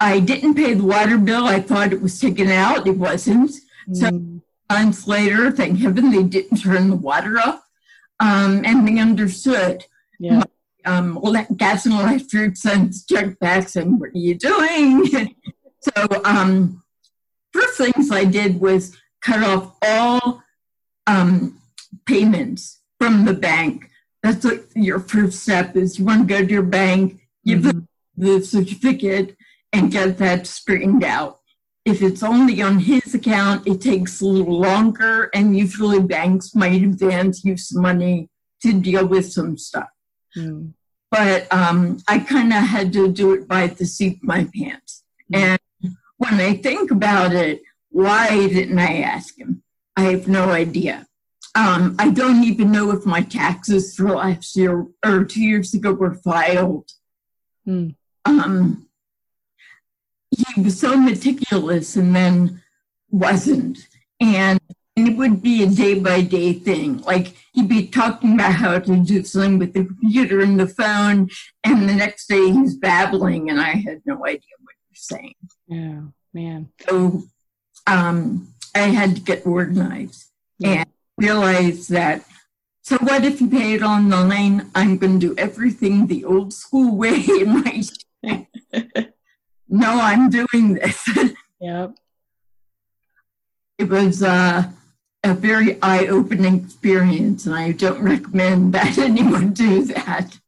I 0.00 0.20
didn't 0.20 0.54
pay 0.54 0.74
the 0.74 0.84
water 0.84 1.18
bill. 1.18 1.44
I 1.44 1.60
thought 1.60 1.92
it 1.92 2.00
was 2.00 2.20
taken 2.20 2.48
out. 2.50 2.86
It 2.86 2.96
wasn't. 2.96 3.50
So 3.92 4.10
Mm. 4.10 4.42
months 4.70 5.06
later, 5.08 5.50
thank 5.50 5.78
heaven 5.80 6.10
they 6.10 6.22
didn't 6.22 6.58
turn 6.62 6.90
the 6.90 6.96
water 6.96 7.38
off. 7.38 7.62
Um, 8.20 8.62
and 8.64 8.86
they 8.86 8.98
understood. 8.98 9.84
Yeah. 10.18 10.42
Um, 10.84 11.18
ele- 11.24 11.46
gas 11.56 11.84
and 11.86 11.94
electric 11.94 12.56
sends 12.56 13.04
check 13.04 13.38
back 13.40 13.68
saying, 13.68 13.98
What 13.98 14.10
are 14.10 14.18
you 14.18 14.34
doing? 14.36 15.06
so, 15.80 16.06
um, 16.24 16.82
first 17.52 17.76
things 17.78 18.10
I 18.10 18.24
did 18.24 18.60
was 18.60 18.96
cut 19.20 19.42
off 19.42 19.76
all 19.82 20.42
um, 21.06 21.60
payments 22.06 22.80
from 23.00 23.24
the 23.24 23.34
bank. 23.34 23.90
That's 24.22 24.44
what 24.44 24.64
your 24.74 25.00
first 25.00 25.42
step 25.42 25.76
is. 25.76 25.98
You 25.98 26.04
want 26.04 26.28
to 26.28 26.34
go 26.34 26.44
to 26.44 26.50
your 26.52 26.62
bank, 26.62 27.17
give 27.48 27.62
them 27.64 27.88
the 28.16 28.42
certificate, 28.42 29.36
and 29.72 29.92
get 29.92 30.18
that 30.18 30.46
straightened 30.46 31.04
out. 31.04 31.40
If 31.84 32.02
it's 32.02 32.22
only 32.22 32.60
on 32.62 32.78
his 32.80 33.14
account, 33.14 33.66
it 33.66 33.80
takes 33.80 34.20
a 34.20 34.26
little 34.26 34.60
longer, 34.60 35.30
and 35.34 35.56
usually 35.56 36.00
banks 36.00 36.54
might 36.54 36.82
advance 36.82 37.44
you 37.44 37.56
some 37.56 37.82
money 37.82 38.28
to 38.62 38.72
deal 38.80 39.06
with 39.06 39.32
some 39.32 39.56
stuff. 39.56 39.88
Mm. 40.36 40.74
But 41.10 41.50
um, 41.52 41.98
I 42.06 42.18
kind 42.18 42.52
of 42.52 42.64
had 42.64 42.92
to 42.92 43.10
do 43.10 43.32
it 43.32 43.48
by 43.48 43.68
the 43.68 43.86
seat 43.86 44.18
of 44.18 44.24
my 44.24 44.48
pants. 44.54 45.04
And 45.32 45.60
when 46.18 46.34
I 46.34 46.54
think 46.54 46.90
about 46.90 47.32
it, 47.32 47.62
why 47.90 48.48
didn't 48.48 48.78
I 48.78 49.00
ask 49.00 49.38
him? 49.38 49.62
I 49.96 50.02
have 50.12 50.28
no 50.28 50.50
idea. 50.50 51.06
Um, 51.54 51.96
I 51.98 52.10
don't 52.10 52.44
even 52.44 52.70
know 52.70 52.90
if 52.92 53.06
my 53.06 53.22
taxes 53.22 53.96
for 53.96 54.10
last 54.10 54.54
year 54.56 54.86
or 55.04 55.24
two 55.24 55.42
years 55.42 55.72
ago 55.74 55.92
were 55.92 56.14
filed. 56.14 56.90
Mm. 57.68 57.94
Um, 58.24 58.88
he 60.30 60.60
was 60.60 60.78
so 60.80 60.96
meticulous 60.96 61.96
and 61.96 62.14
then 62.14 62.62
wasn't. 63.10 63.78
And 64.20 64.58
it 64.96 65.16
would 65.16 65.40
be 65.42 65.62
a 65.62 65.66
day 65.68 65.98
by 65.98 66.22
day 66.22 66.52
thing. 66.52 67.02
Like 67.02 67.34
he'd 67.52 67.68
be 67.68 67.86
talking 67.86 68.34
about 68.34 68.54
how 68.54 68.78
to 68.78 68.96
do 68.96 69.22
something 69.24 69.58
with 69.58 69.74
the 69.74 69.84
computer 69.84 70.40
and 70.40 70.58
the 70.58 70.66
phone, 70.66 71.28
and 71.64 71.88
the 71.88 71.94
next 71.94 72.26
day 72.26 72.50
he's 72.50 72.74
babbling, 72.74 73.48
and 73.50 73.60
I 73.60 73.70
had 73.70 74.02
no 74.04 74.26
idea 74.26 74.56
what 74.60 74.74
he 74.74 74.92
was 74.92 75.02
saying. 75.02 75.34
Yeah. 75.68 76.00
Man. 76.34 76.68
So 76.88 77.22
um, 77.86 78.48
I 78.74 78.80
had 78.80 79.16
to 79.16 79.22
get 79.22 79.46
organized 79.46 80.26
Yeah. 80.58 80.70
and 80.80 80.86
realize 81.16 81.88
that. 81.88 82.24
So 82.88 82.96
what 83.02 83.22
if 83.22 83.38
you 83.42 83.50
pay 83.50 83.74
it 83.74 83.82
online? 83.82 84.70
I'm 84.74 84.96
going 84.96 85.20
to 85.20 85.26
do 85.28 85.34
everything 85.36 86.06
the 86.06 86.24
old 86.24 86.54
school 86.54 86.96
way. 86.96 87.22
in 87.28 87.62
my 87.62 87.84
no, 89.68 90.00
I'm 90.00 90.30
doing 90.30 90.72
this. 90.72 91.06
Yep. 91.60 91.96
it 93.78 93.88
was 93.90 94.22
uh, 94.22 94.62
a 95.22 95.34
very 95.34 95.76
eye-opening 95.82 96.64
experience, 96.64 97.44
and 97.44 97.54
I 97.54 97.72
don't 97.72 98.00
recommend 98.00 98.72
that 98.72 98.96
anyone 99.10 99.52
do 99.52 99.84
that. 99.86 100.38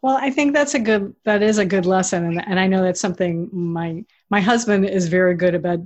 Well, 0.00 0.16
I 0.16 0.30
think 0.30 0.52
that's 0.52 0.74
a 0.74 0.78
good 0.78 1.16
that 1.24 1.42
is 1.42 1.58
a 1.58 1.64
good 1.64 1.86
lesson 1.86 2.24
and, 2.24 2.46
and 2.46 2.60
I 2.60 2.68
know 2.68 2.82
that's 2.82 3.00
something 3.00 3.48
my 3.50 4.04
my 4.34 4.40
husband 4.40 4.84
is 4.84 5.06
very 5.06 5.36
good 5.36 5.54
about 5.54 5.78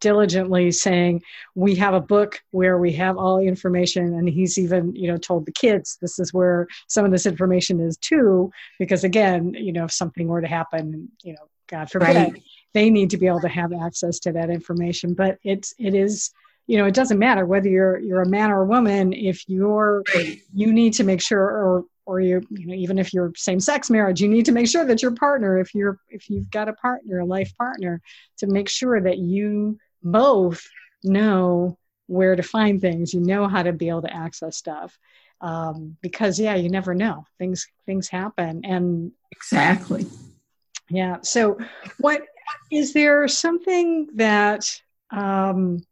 diligently 0.00 0.72
saying 0.72 1.22
we 1.54 1.72
have 1.76 1.94
a 1.94 2.00
book 2.00 2.42
where 2.50 2.78
we 2.78 2.90
have 2.92 3.16
all 3.16 3.38
the 3.38 3.46
information 3.46 4.06
and 4.06 4.28
he's 4.28 4.58
even, 4.58 4.92
you 4.96 5.06
know, 5.06 5.16
told 5.16 5.46
the 5.46 5.52
kids 5.52 5.96
this 6.00 6.18
is 6.18 6.34
where 6.34 6.66
some 6.88 7.04
of 7.04 7.12
this 7.12 7.26
information 7.26 7.78
is 7.78 7.96
too 7.98 8.50
because 8.80 9.04
again, 9.04 9.54
you 9.54 9.72
know, 9.72 9.84
if 9.84 9.92
something 9.92 10.26
were 10.26 10.40
to 10.40 10.48
happen, 10.48 11.08
you 11.22 11.34
know, 11.34 11.46
God 11.68 11.88
forbid, 11.88 12.16
Right. 12.16 12.42
they 12.74 12.90
need 12.90 13.10
to 13.10 13.18
be 13.18 13.28
able 13.28 13.42
to 13.42 13.48
have 13.60 13.72
access 13.72 14.18
to 14.18 14.32
that 14.32 14.50
information, 14.50 15.14
but 15.14 15.38
it's 15.44 15.72
it 15.78 15.94
is 15.94 16.32
you 16.66 16.78
know, 16.78 16.86
it 16.86 16.94
doesn't 16.94 17.20
matter 17.20 17.46
whether 17.46 17.68
you're 17.68 18.00
you're 18.00 18.22
a 18.22 18.28
man 18.28 18.50
or 18.50 18.62
a 18.62 18.66
woman 18.66 19.12
if 19.12 19.44
you're 19.46 20.02
you 20.52 20.72
need 20.72 20.94
to 20.94 21.04
make 21.04 21.20
sure 21.20 21.40
or 21.40 21.84
or 22.06 22.20
you 22.20 22.40
you 22.50 22.66
know 22.66 22.74
even 22.74 22.98
if 22.98 23.12
you're 23.12 23.32
same 23.36 23.60
sex 23.60 23.90
marriage 23.90 24.20
you 24.20 24.28
need 24.28 24.44
to 24.44 24.52
make 24.52 24.68
sure 24.68 24.84
that 24.84 25.02
your 25.02 25.12
partner 25.12 25.58
if 25.58 25.74
you're 25.74 25.98
if 26.08 26.30
you've 26.30 26.50
got 26.50 26.68
a 26.68 26.72
partner 26.72 27.18
a 27.18 27.24
life 27.24 27.52
partner 27.58 28.00
to 28.38 28.46
make 28.46 28.68
sure 28.68 29.00
that 29.00 29.18
you 29.18 29.78
both 30.02 30.66
know 31.02 31.76
where 32.06 32.36
to 32.36 32.42
find 32.42 32.80
things 32.80 33.12
you 33.12 33.20
know 33.20 33.46
how 33.48 33.62
to 33.62 33.72
be 33.72 33.88
able 33.88 34.02
to 34.02 34.14
access 34.14 34.56
stuff 34.56 34.98
um, 35.40 35.96
because 36.00 36.40
yeah 36.40 36.54
you 36.54 36.70
never 36.70 36.94
know 36.94 37.26
things 37.38 37.66
things 37.84 38.08
happen 38.08 38.64
and 38.64 39.12
Exactly. 39.32 40.06
yeah. 40.88 41.18
So, 41.22 41.58
what 41.98 42.22
is 42.70 42.92
there 42.92 43.28
something 43.28 44.08
that 44.14 44.80
um, 45.10 45.84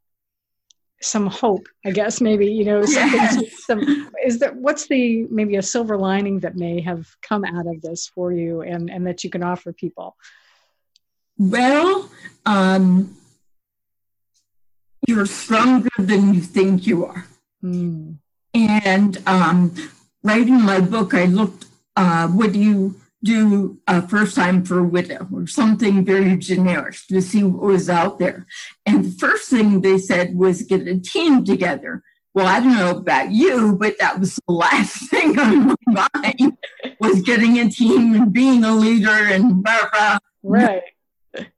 some 1.00 1.26
hope? 1.26 1.66
I 1.84 1.90
guess 1.90 2.20
maybe 2.20 2.46
you 2.46 2.64
know 2.64 2.84
something. 2.84 3.20
Yes. 3.20 3.64
Some 3.66 4.10
is 4.24 4.38
that 4.38 4.56
what's 4.56 4.88
the 4.88 5.26
maybe 5.30 5.56
a 5.56 5.62
silver 5.62 5.96
lining 5.96 6.40
that 6.40 6.56
may 6.56 6.80
have 6.80 7.06
come 7.22 7.44
out 7.44 7.66
of 7.66 7.82
this 7.82 8.08
for 8.08 8.32
you, 8.32 8.62
and 8.62 8.90
and 8.90 9.06
that 9.06 9.24
you 9.24 9.30
can 9.30 9.42
offer 9.42 9.72
people. 9.72 10.16
Well, 11.36 12.10
um, 12.46 13.16
you're 15.06 15.26
stronger 15.26 15.90
than 15.98 16.34
you 16.34 16.40
think 16.40 16.86
you 16.86 17.04
are. 17.04 17.26
Mm. 17.62 18.18
And 18.54 19.22
um, 19.26 19.74
writing 20.22 20.60
my 20.62 20.80
book, 20.80 21.12
I 21.12 21.24
looked, 21.24 21.66
uh, 21.96 22.28
what 22.28 22.52
do 22.52 22.60
you 22.60 23.00
do 23.24 23.78
a 23.88 24.06
first 24.06 24.36
time 24.36 24.64
for 24.64 24.78
a 24.78 24.84
widow 24.84 25.26
or 25.32 25.46
something 25.46 26.04
very 26.04 26.36
generic 26.36 26.96
to 27.08 27.22
see 27.22 27.42
what 27.42 27.62
was 27.62 27.88
out 27.88 28.18
there. 28.18 28.46
And 28.86 29.04
the 29.04 29.18
first 29.18 29.48
thing 29.48 29.80
they 29.80 29.98
said 29.98 30.36
was 30.36 30.62
get 30.62 30.86
a 30.86 31.00
team 31.00 31.44
together. 31.44 32.02
Well, 32.34 32.46
I 32.46 32.60
don't 32.60 32.76
know 32.76 32.98
about 32.98 33.30
you, 33.30 33.76
but 33.78 33.98
that 33.98 34.20
was 34.20 34.38
the 34.46 34.52
last 34.54 35.10
thing 35.10 35.38
on 35.38 35.76
my 35.86 36.06
mind 36.14 36.58
was 37.00 37.22
getting 37.22 37.58
a 37.58 37.70
team 37.70 38.14
and 38.14 38.32
being 38.32 38.64
a 38.64 38.74
leader 38.74 39.08
and 39.08 39.62
blah, 39.62 39.88
blah. 39.92 40.18
Right. 40.42 40.82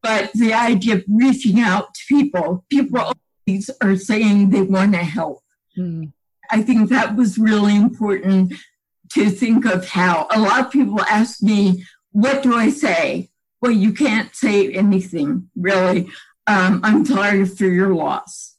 But 0.03 0.33
the 0.35 0.55
idea 0.55 0.97
of 0.97 1.05
reaching 1.09 1.61
out 1.61 1.95
to 1.95 2.01
people, 2.09 2.65
people 2.71 3.13
always 3.47 3.71
are 3.83 3.97
saying 3.97 4.51
they 4.51 4.63
want 4.63 4.93
to 4.93 4.99
help. 4.99 5.43
Mm. 5.77 6.13
I 6.51 6.63
think 6.63 6.91
that 6.91 7.17
was 7.17 7.39
really 7.39 7.75
important 7.75 8.53
to 9.15 9.31
think 9.31 9.65
of 9.65 9.89
how 9.89 10.27
a 10.31 10.41
lot 10.41 10.67
of 10.67 10.73
people 10.73 11.01
ask 11.03 11.43
me, 11.43 11.85
What 12.13 12.43
do 12.43 12.55
I 12.55 12.71
say? 12.71 13.31
Well, 13.61 13.73
you 13.73 13.93
can't 13.93 14.35
say 14.35 14.73
anything, 14.73 15.51
really. 15.57 16.09
Um, 16.47 16.81
I'm 16.85 17.05
sorry 17.05 17.45
for 17.45 17.65
your 17.65 17.95
loss. 17.95 18.55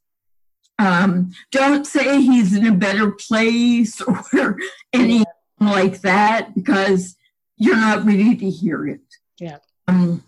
Um, 0.80 1.32
don't 1.52 1.86
say 1.88 2.22
he's 2.22 2.56
in 2.56 2.68
a 2.68 2.72
better 2.72 3.12
place 3.12 4.02
or 4.34 4.58
anything 4.94 5.26
like 5.60 6.02
that 6.02 6.54
because 6.54 7.16
you're 7.58 7.76
not 7.76 8.06
ready 8.06 8.36
to 8.36 8.50
hear 8.50 8.88
it. 8.88 9.02
Yeah. 9.40 9.58
Um, 9.88 10.24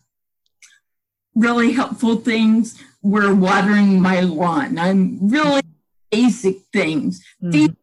really 1.35 1.73
helpful 1.73 2.15
things 2.15 2.81
were 3.01 3.33
watering 3.33 4.01
my 4.01 4.21
lawn. 4.21 4.77
I'm 4.77 5.29
really 5.29 5.61
basic 6.11 6.61
things 6.73 7.23
Mm. 7.41 7.75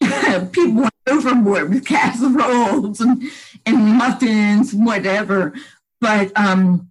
people 0.52 0.88
overboard 1.06 1.70
with 1.70 1.86
casseroles 1.86 3.00
and, 3.00 3.22
and 3.66 3.96
muffins, 3.96 4.74
whatever. 4.74 5.54
But 6.00 6.32
um, 6.38 6.90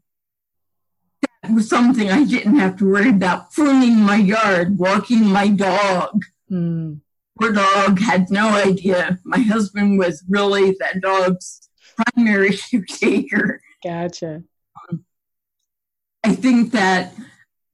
that 1.22 1.51
was 1.51 1.70
something 1.70 2.10
I 2.10 2.24
didn't 2.24 2.60
have 2.60 2.78
to 2.78 2.92
worry 2.92 3.10
about. 3.10 3.51
Pruning 3.51 3.98
my 3.98 4.18
yard, 4.18 4.78
walking 4.78 5.25
my 5.25 5.48
dog. 5.48 6.24
Mm. 6.51 7.01
Poor 7.39 7.54
dog 7.54 8.00
had 8.00 8.30
no 8.30 8.50
idea. 8.50 9.20
My 9.24 9.39
husband 9.39 9.98
was 9.98 10.24
really 10.28 10.75
that 10.80 11.01
dog's 11.01 11.70
primary 11.96 12.58
caretaker. 12.72 13.62
Gotcha. 13.84 14.44
Um, 14.89 15.06
I 16.24 16.36
think 16.36 16.72
that 16.72 17.13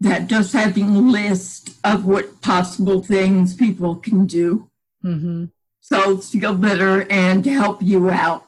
that 0.02 0.28
just 0.28 0.54
having 0.54 0.96
a 0.96 1.00
list 1.00 1.72
of 1.84 2.06
what 2.06 2.42
possible 2.42 3.02
things 3.02 3.56
people 3.56 3.96
can 3.96 4.26
do 4.26 4.70
mm-hmm. 5.04 5.46
So 5.86 6.18
feel 6.18 6.56
better 6.56 7.06
and 7.12 7.44
to 7.44 7.52
help 7.52 7.80
you 7.84 8.10
out. 8.10 8.48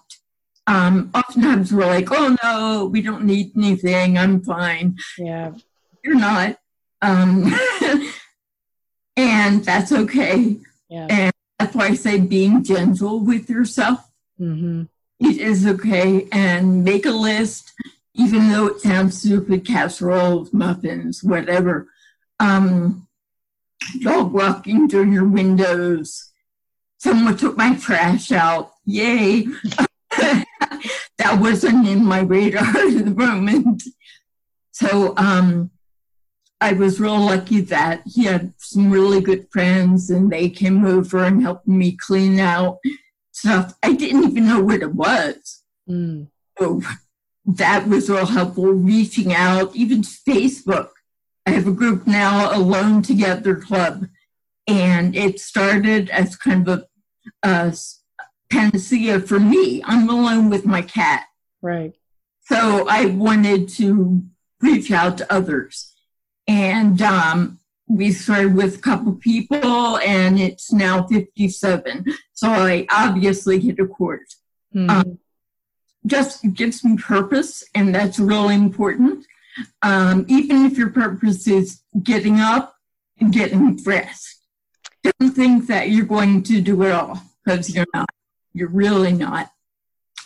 Um, 0.65 1.11
oftentimes 1.13 1.71
we're 1.71 1.85
like, 1.85 2.11
oh 2.11 2.35
no, 2.43 2.85
we 2.85 3.03
don't 3.03 3.25
need 3.25 3.55
anything. 3.55 4.17
I'm 4.17 4.41
fine. 4.41 4.97
Yeah. 5.19 5.51
You're 6.03 6.15
not. 6.15 6.57
Um, 7.03 7.53
and 9.15 9.63
that's 9.63 9.91
okay. 9.91 10.57
Yeah. 10.89 11.05
And 11.11 11.33
that's 11.59 11.75
why 11.75 11.89
I 11.89 11.93
say 11.93 12.19
being 12.19 12.63
gentle 12.63 13.19
with 13.19 13.51
yourself. 13.51 14.09
Mm-hmm. 14.41 14.85
It 15.19 15.37
is 15.37 15.67
okay. 15.67 16.27
And 16.31 16.83
make 16.83 17.05
a 17.05 17.11
list, 17.11 17.71
even 18.15 18.49
though 18.49 18.65
it 18.65 18.81
sounds 18.81 19.21
stupid 19.21 19.63
casseroles, 19.63 20.51
muffins, 20.51 21.23
whatever. 21.23 21.87
Um, 22.39 23.07
dog 24.01 24.33
walking 24.33 24.89
through 24.89 25.11
your 25.11 25.27
windows. 25.27 26.26
Someone 26.97 27.37
took 27.37 27.57
my 27.57 27.75
trash 27.75 28.31
out. 28.31 28.73
Yay. 28.85 29.47
that 30.09 31.37
wasn't 31.39 31.87
in 31.87 32.03
my 32.03 32.21
radar 32.21 32.63
at 32.63 33.05
the 33.05 33.13
moment. 33.15 33.83
So 34.71 35.13
um, 35.17 35.71
I 36.59 36.73
was 36.73 36.99
real 36.99 37.19
lucky 37.19 37.61
that 37.61 38.01
he 38.05 38.25
had 38.25 38.53
some 38.57 38.91
really 38.91 39.21
good 39.21 39.47
friends 39.51 40.09
and 40.09 40.31
they 40.31 40.49
came 40.49 40.85
over 40.85 41.23
and 41.23 41.41
helped 41.41 41.67
me 41.67 41.95
clean 41.95 42.39
out 42.39 42.79
stuff. 43.31 43.75
I 43.83 43.93
didn't 43.93 44.23
even 44.23 44.47
know 44.47 44.61
what 44.61 44.81
it 44.81 44.93
was. 44.93 45.63
Mm. 45.87 46.27
So 46.57 46.81
that 47.45 47.87
was 47.87 48.09
real 48.09 48.25
helpful, 48.25 48.65
reaching 48.65 49.33
out, 49.33 49.75
even 49.75 50.01
Facebook. 50.01 50.89
I 51.45 51.51
have 51.51 51.67
a 51.67 51.71
group 51.71 52.07
now, 52.07 52.55
Alone 52.55 53.03
Together 53.03 53.55
Club, 53.55 54.07
and 54.67 55.15
it 55.15 55.39
started 55.39 56.09
as 56.09 56.35
kind 56.35 56.67
of 56.67 56.83
a, 57.43 57.47
a 57.47 57.73
panacea 58.49 59.19
for 59.19 59.39
me. 59.39 59.81
I'm 59.85 60.09
alone 60.09 60.49
with 60.49 60.65
my 60.65 60.81
cat. 60.81 61.25
Right. 61.61 61.95
So 62.41 62.87
I 62.89 63.05
wanted 63.05 63.69
to 63.69 64.23
reach 64.61 64.91
out 64.91 65.17
to 65.17 65.33
others. 65.33 65.93
And 66.47 67.01
um, 67.01 67.59
we 67.87 68.11
started 68.11 68.55
with 68.55 68.77
a 68.77 68.81
couple 68.81 69.13
people, 69.13 69.97
and 69.97 70.39
it's 70.39 70.71
now 70.71 71.07
57. 71.07 72.05
So 72.33 72.49
I 72.49 72.85
obviously 72.89 73.59
hit 73.59 73.79
a 73.79 73.87
chord. 73.87 74.21
Mm-hmm. 74.75 74.89
Um, 74.89 75.19
just 76.05 76.53
gives 76.53 76.83
me 76.83 76.97
purpose, 76.97 77.63
and 77.75 77.93
that's 77.93 78.19
really 78.19 78.55
important. 78.55 79.25
Um, 79.81 80.25
even 80.29 80.65
if 80.65 80.77
your 80.77 80.89
purpose 80.89 81.47
is 81.47 81.81
getting 82.01 82.39
up 82.39 82.75
and 83.19 83.33
getting 83.33 83.75
dressed, 83.75 84.36
don't 85.03 85.31
think 85.31 85.67
that 85.67 85.89
you're 85.89 86.05
going 86.05 86.43
to 86.43 86.61
do 86.61 86.83
it 86.83 86.91
all 86.91 87.21
because 87.43 87.73
you're 87.73 87.85
not. 87.93 88.09
You're 88.53 88.69
really 88.69 89.13
not. 89.13 89.51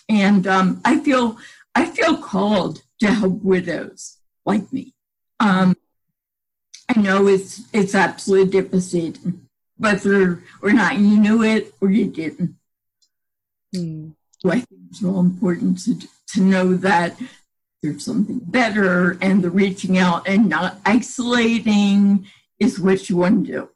And 0.09 0.47
um, 0.47 0.81
I 0.85 0.99
feel 0.99 1.37
I 1.75 1.85
feel 1.85 2.17
called 2.17 2.81
to 2.99 3.07
help 3.07 3.41
widows 3.43 4.17
like 4.45 4.71
me. 4.71 4.93
Um, 5.39 5.75
I 6.89 6.99
know 6.99 7.27
it's 7.27 7.61
it's 7.73 7.95
absolutely 7.95 8.61
devastating, 8.61 9.47
whether 9.77 10.43
or 10.61 10.71
not 10.73 10.97
you 10.97 11.17
knew 11.17 11.43
it 11.43 11.73
or 11.81 11.89
you 11.89 12.07
didn't. 12.07 12.55
Mm. 13.75 14.13
So 14.39 14.49
I 14.49 14.59
think 14.59 14.81
it's 14.89 15.03
all 15.03 15.19
important 15.19 15.79
to 15.85 15.99
to 16.33 16.41
know 16.41 16.75
that 16.75 17.17
there's 17.81 18.05
something 18.05 18.39
better, 18.39 19.17
and 19.21 19.41
the 19.41 19.49
reaching 19.49 19.97
out 19.97 20.27
and 20.27 20.49
not 20.49 20.79
isolating 20.85 22.27
is 22.59 22.79
what 22.79 23.09
you 23.09 23.17
want 23.17 23.47
to 23.47 23.51
do. 23.51 23.69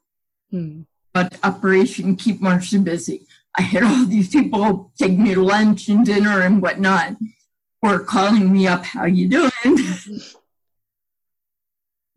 Mm. 0.52 0.86
But 1.16 1.38
Operation 1.42 2.14
Keep 2.14 2.42
Marcia 2.42 2.78
Busy. 2.78 3.26
I 3.54 3.62
had 3.62 3.84
all 3.84 4.04
these 4.04 4.28
people 4.28 4.92
taking 4.98 5.22
me 5.22 5.32
to 5.32 5.42
lunch 5.42 5.88
and 5.88 6.04
dinner 6.04 6.42
and 6.42 6.60
whatnot, 6.60 7.16
or 7.80 8.00
calling 8.00 8.52
me 8.52 8.66
up, 8.66 8.84
"How 8.84 9.06
you 9.06 9.26
doing?" 9.26 9.50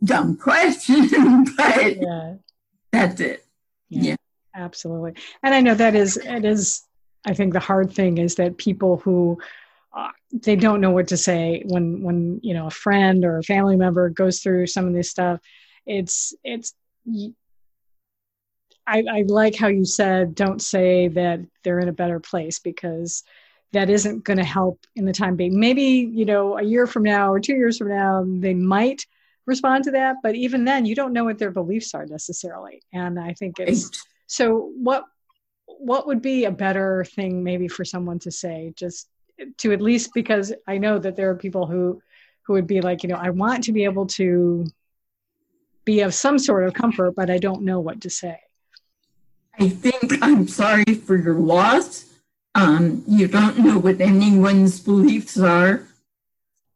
dumb 0.03 0.35
question, 0.35 1.45
but 1.57 1.95
yeah. 1.95 2.33
that's 2.91 3.21
it. 3.21 3.45
Yeah. 3.88 4.01
yeah. 4.01 4.15
Absolutely. 4.53 5.13
And 5.43 5.55
I 5.55 5.62
know 5.62 5.75
that 5.75 5.95
is, 5.95 6.17
it 6.17 6.43
is, 6.43 6.81
I 7.25 7.33
think 7.33 7.53
the 7.53 7.62
hard 7.62 7.93
thing 7.93 8.17
is 8.17 8.35
that 8.35 8.57
people 8.57 8.97
who, 8.97 9.39
uh, 9.95 10.09
they 10.33 10.57
don't 10.57 10.81
know 10.81 10.91
what 10.91 11.07
to 11.07 11.17
say 11.17 11.63
when, 11.65 12.01
when, 12.03 12.41
you 12.43 12.53
know, 12.53 12.67
a 12.67 12.71
friend 12.71 13.23
or 13.23 13.38
a 13.38 13.43
family 13.43 13.77
member 13.77 14.09
goes 14.09 14.41
through 14.41 14.67
some 14.67 14.88
of 14.88 14.93
this 14.93 15.09
stuff. 15.09 15.39
It's, 15.85 16.33
it's, 16.43 16.73
I, 18.89 19.04
I 19.10 19.23
like 19.28 19.56
how 19.56 19.67
you 19.67 19.86
said, 19.86 20.36
don't 20.36 20.62
say 20.62 21.08
that 21.10 21.39
they're 21.63 21.80
in 21.80 21.89
a 21.89 21.93
better 21.93 22.19
place 22.19 22.60
because 22.60 23.23
that 23.71 23.89
isn't 23.89 24.23
going 24.23 24.38
to 24.38 24.43
help 24.43 24.86
in 24.95 25.06
the 25.06 25.13
time 25.13 25.36
being. 25.36 25.60
Maybe, 25.60 26.10
you 26.12 26.25
know, 26.25 26.58
a 26.58 26.63
year 26.63 26.88
from 26.88 27.04
now 27.04 27.32
or 27.32 27.39
two 27.39 27.54
years 27.54 27.78
from 27.78 27.89
now, 27.89 28.25
they 28.28 28.54
might 28.54 29.06
respond 29.45 29.84
to 29.84 29.91
that 29.91 30.17
but 30.21 30.36
even 30.36 30.63
then 30.63 30.86
you 30.86 30.93
don't 30.93 31.12
know 31.12 31.23
what 31.23 31.39
their 31.39 31.49
beliefs 31.49 31.95
are 31.95 32.06
necessarily. 32.06 32.84
And 32.93 33.19
i 33.19 33.34
think 33.34 33.60
it's 33.60 34.06
so 34.28 34.71
what 34.78 35.06
what 35.65 36.06
would 36.08 36.21
be 36.21 36.45
a 36.45 36.52
better 36.52 37.04
thing 37.04 37.43
maybe 37.43 37.67
for 37.67 37.84
someone 37.84 38.19
to 38.19 38.32
say? 38.32 38.73
Just 38.75 39.10
to 39.58 39.71
at 39.71 39.82
least 39.82 40.12
because 40.13 40.54
i 40.67 40.78
know 40.78 40.99
that 40.99 41.15
there 41.15 41.30
are 41.30 41.36
people 41.36 41.65
who 41.65 42.02
who 42.43 42.54
would 42.54 42.67
be 42.67 42.82
like 42.82 43.04
you 43.04 43.10
know 43.10 43.15
i 43.15 43.30
want 43.30 43.63
to 43.63 43.71
be 43.71 43.86
able 43.86 44.06
to 44.06 44.65
be 45.86 46.02
of 46.02 46.13
some 46.13 46.38
sort 46.38 46.65
of 46.67 46.73
comfort 46.73 47.15
but 47.15 47.30
i 47.30 47.38
don't 47.38 47.63
know 47.63 47.80
what 47.80 48.02
to 48.02 48.10
say 48.10 48.38
i 49.60 49.69
think 49.69 50.13
i'm 50.22 50.48
sorry 50.48 50.93
for 51.06 51.15
your 51.17 51.36
loss 51.36 52.06
um, 52.56 53.04
you 53.08 53.28
don't 53.28 53.60
know 53.60 53.78
what 53.78 54.02
anyone's 54.02 54.80
beliefs 54.80 55.39
are 55.39 55.88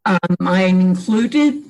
um, 0.06 0.38
i'm 0.42 0.80
included 0.80 1.64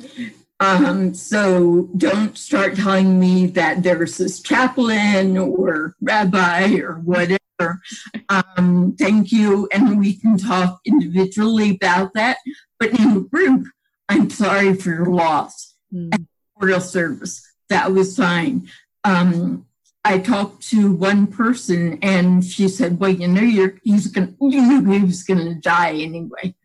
um, 0.64 1.14
so 1.14 1.90
don't 1.98 2.38
start 2.38 2.78
telling 2.78 3.20
me 3.20 3.48
that 3.48 3.84
there's 3.84 4.18
this 4.18 4.40
chaplain 4.42 5.38
or 5.38 5.94
rabbi 6.02 6.76
or 6.76 7.00
whatever. 7.00 7.82
Um, 8.30 8.96
thank 8.98 9.34
you. 9.34 9.68
And 9.74 10.00
we 10.00 10.16
can 10.16 10.38
talk 10.38 10.80
individually 10.86 11.72
about 11.72 12.14
that. 12.14 12.38
But 12.80 12.98
in 12.98 13.18
a 13.18 13.20
group, 13.20 13.68
I'm 14.08 14.30
sorry 14.30 14.74
for 14.76 14.90
your 14.90 15.08
loss. 15.08 15.76
Mm. 15.94 16.28
Memorial 16.56 16.82
service, 16.82 17.46
that 17.68 17.92
was 17.92 18.16
fine. 18.16 18.70
Um, 19.04 19.66
I 20.06 20.20
talked 20.20 20.68
to 20.70 20.92
one 20.92 21.28
person 21.28 21.98
and 22.02 22.44
she 22.44 22.68
said, 22.68 23.00
Well, 23.00 23.12
you 23.12 23.28
know, 23.28 23.42
you're, 23.42 23.80
he's 23.84 24.08
gonna, 24.08 24.34
you 24.42 24.62
knew 24.62 24.92
he 24.92 25.06
was 25.06 25.24
going 25.24 25.40
to 25.46 25.56
die 25.56 25.94
anyway. 25.94 26.56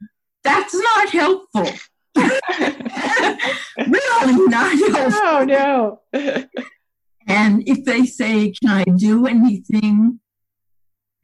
That's 0.43 0.75
not 0.75 1.11
helpful. 1.11 1.69
really 3.87 4.47
not 4.49 4.73
helpful. 4.73 5.21
Oh 5.23 5.45
no. 5.47 6.01
and 7.29 7.69
if 7.69 7.85
they 7.85 8.07
say, 8.07 8.51
Can 8.51 8.71
I 8.71 8.85
do 8.85 9.27
anything? 9.27 10.21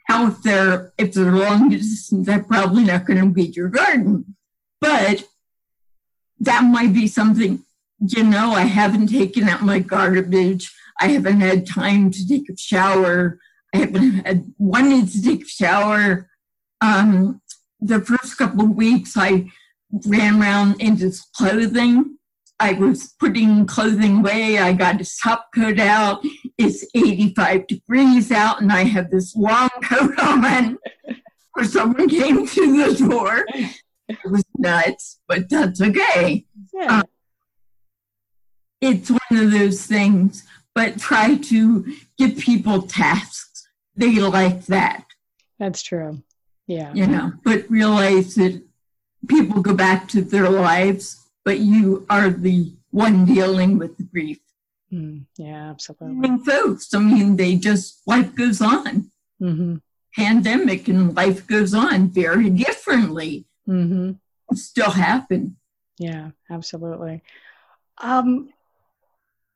How 0.07 0.29
if 0.29 0.43
they're 0.43 0.93
if 0.99 1.15
they're 1.15 1.33
long 1.33 1.71
distance, 1.71 2.27
they're 2.27 2.45
probably 2.45 2.85
not 2.85 3.07
going 3.07 3.21
to 3.21 3.27
weed 3.27 3.57
your 3.57 3.71
garden. 3.71 4.37
But 4.81 5.25
that 6.41 6.63
might 6.63 6.93
be 6.93 7.09
something, 7.09 7.65
you 7.99 8.23
know, 8.23 8.53
I 8.53 8.63
haven't 8.63 9.09
taken 9.09 9.49
out 9.49 9.63
my 9.63 9.79
garbage. 9.79 10.73
I 11.01 11.09
haven't 11.09 11.41
had 11.41 11.67
time 11.67 12.11
to 12.11 12.29
take 12.29 12.49
a 12.49 12.57
shower. 12.57 13.39
I 13.75 13.79
haven't 13.79 14.27
had 14.27 14.53
wanted 14.59 15.09
to 15.09 15.23
take 15.23 15.43
a 15.43 15.49
shower. 15.49 16.31
Um, 16.81 17.41
the 17.81 18.01
first 18.01 18.39
couple 18.39 18.65
of 18.65 18.71
weeks, 18.71 19.15
I 19.17 19.51
ran 20.07 20.41
around 20.41 20.81
in 20.81 20.97
his 20.97 21.21
clothing. 21.37 22.19
I 22.61 22.73
was 22.75 23.15
putting 23.19 23.67
clothing 23.67 24.19
away. 24.19 24.59
I 24.59 24.73
got 24.73 24.99
his 24.99 25.17
top 25.17 25.49
coat 25.55 25.81
out. 25.81 26.25
It's 26.57 26.85
85 26.95 27.67
degrees 27.67 28.31
out, 28.31 28.61
and 28.61 28.73
I 28.73 28.85
have 28.85 29.11
this 29.11 29.35
long 29.35 29.69
coat 29.83 30.19
on. 30.19 30.79
Or 31.57 31.65
someone 31.65 32.09
came 32.09 32.47
to 32.47 32.85
the 32.85 33.07
door. 33.09 33.45
It 34.09 34.19
was 34.31 34.45
nuts, 34.57 35.21
but 35.29 35.49
that's 35.49 35.81
okay. 35.81 36.47
Yeah. 36.73 36.99
Um, 36.99 37.05
it's 38.81 39.11
one 39.11 39.45
of 39.45 39.51
those 39.51 39.87
things, 39.87 40.45
but 40.75 40.99
try 40.99 41.37
to 41.37 41.95
give 42.19 42.39
people 42.39 42.83
tasks. 42.83 43.69
they 43.97 44.19
like 44.19 44.67
that. 44.67 45.05
That's 45.59 45.83
true. 45.83 46.23
Yeah. 46.67 46.93
You 46.95 47.07
know, 47.07 47.33
but 47.45 47.71
realize 47.71 48.35
that 48.35 48.63
people 49.29 49.63
go 49.63 49.75
back 49.75 50.09
to 50.09 50.23
their 50.23 50.51
lives, 50.51 51.25
but 51.45 51.61
you 51.61 52.07
are 52.11 52.31
the 52.31 52.73
one 52.91 53.25
dealing 53.25 53.79
with 53.79 53.97
the 53.97 54.03
grief. 54.03 54.41
Mm, 54.93 55.27
yeah, 55.37 55.71
absolutely. 55.71 56.29
And 56.29 56.45
folks, 56.45 56.93
I 56.95 56.99
mean, 56.99 57.37
they 57.37 57.57
just, 57.57 58.01
life 58.07 58.35
goes 58.35 58.61
on. 58.61 59.11
Mm-hmm. 59.41 59.77
Pandemic 60.17 60.89
and 60.89 61.15
life 61.15 61.47
goes 61.47 61.75
on 61.75 62.09
very 62.09 62.51
differently. 62.51 63.47
Mm-hmm. 63.69 64.13
Still 64.55 64.91
happen. 64.91 65.57
Yeah, 65.99 66.31
absolutely. 66.51 67.23
Um, 67.99 68.51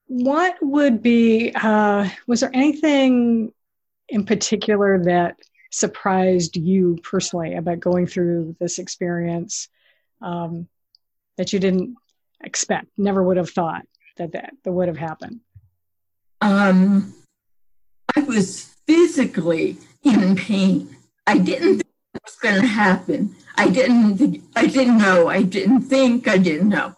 what 0.09 0.57
would 0.61 1.03
be, 1.03 1.53
uh, 1.55 2.09
was 2.27 2.41
there 2.41 2.51
anything 2.53 3.53
in 4.09 4.25
particular 4.25 5.05
that 5.05 5.37
surprised 5.71 6.57
you 6.57 6.99
personally 7.03 7.55
about 7.55 7.81
going 7.81 8.07
through 8.07 8.57
this 8.59 8.79
experience 8.79 9.69
um, 10.23 10.67
that 11.37 11.53
you 11.53 11.59
didn't 11.59 11.95
expect, 12.43 12.87
never 12.97 13.23
would 13.23 13.37
have 13.37 13.51
thought 13.51 13.87
that 14.17 14.33
that, 14.33 14.55
that 14.65 14.73
would 14.73 14.89
have 14.89 14.97
happened? 14.97 15.41
Um, 16.41 17.15
I 18.17 18.21
was 18.21 18.75
physically 18.87 19.77
in 20.03 20.37
pain. 20.37 20.97
I 21.27 21.37
didn't 21.37 21.79
think 21.79 21.87
it 22.15 22.23
was 22.25 22.37
going 22.37 22.61
to 22.63 22.67
happen. 22.67 23.37
I 23.57 23.69
didn't. 23.69 24.17
Think, 24.17 24.45
I 24.57 24.67
didn't 24.67 24.99
know. 24.99 25.29
I 25.29 25.43
didn't 25.43 25.83
think. 25.83 26.29
I 26.29 26.39
didn't 26.39 26.69
know. 26.69 26.95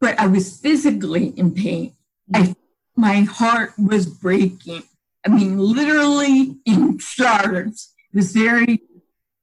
But 0.00 0.18
I 0.18 0.26
was 0.26 0.56
physically 0.56 1.28
in 1.36 1.52
pain. 1.52 1.95
I, 2.34 2.54
my 2.96 3.20
heart 3.20 3.74
was 3.78 4.06
breaking. 4.06 4.82
I 5.24 5.28
mean, 5.28 5.58
literally 5.58 6.56
in 6.64 6.98
shards. 6.98 7.94
It 8.12 8.16
was 8.16 8.32
very, 8.32 8.82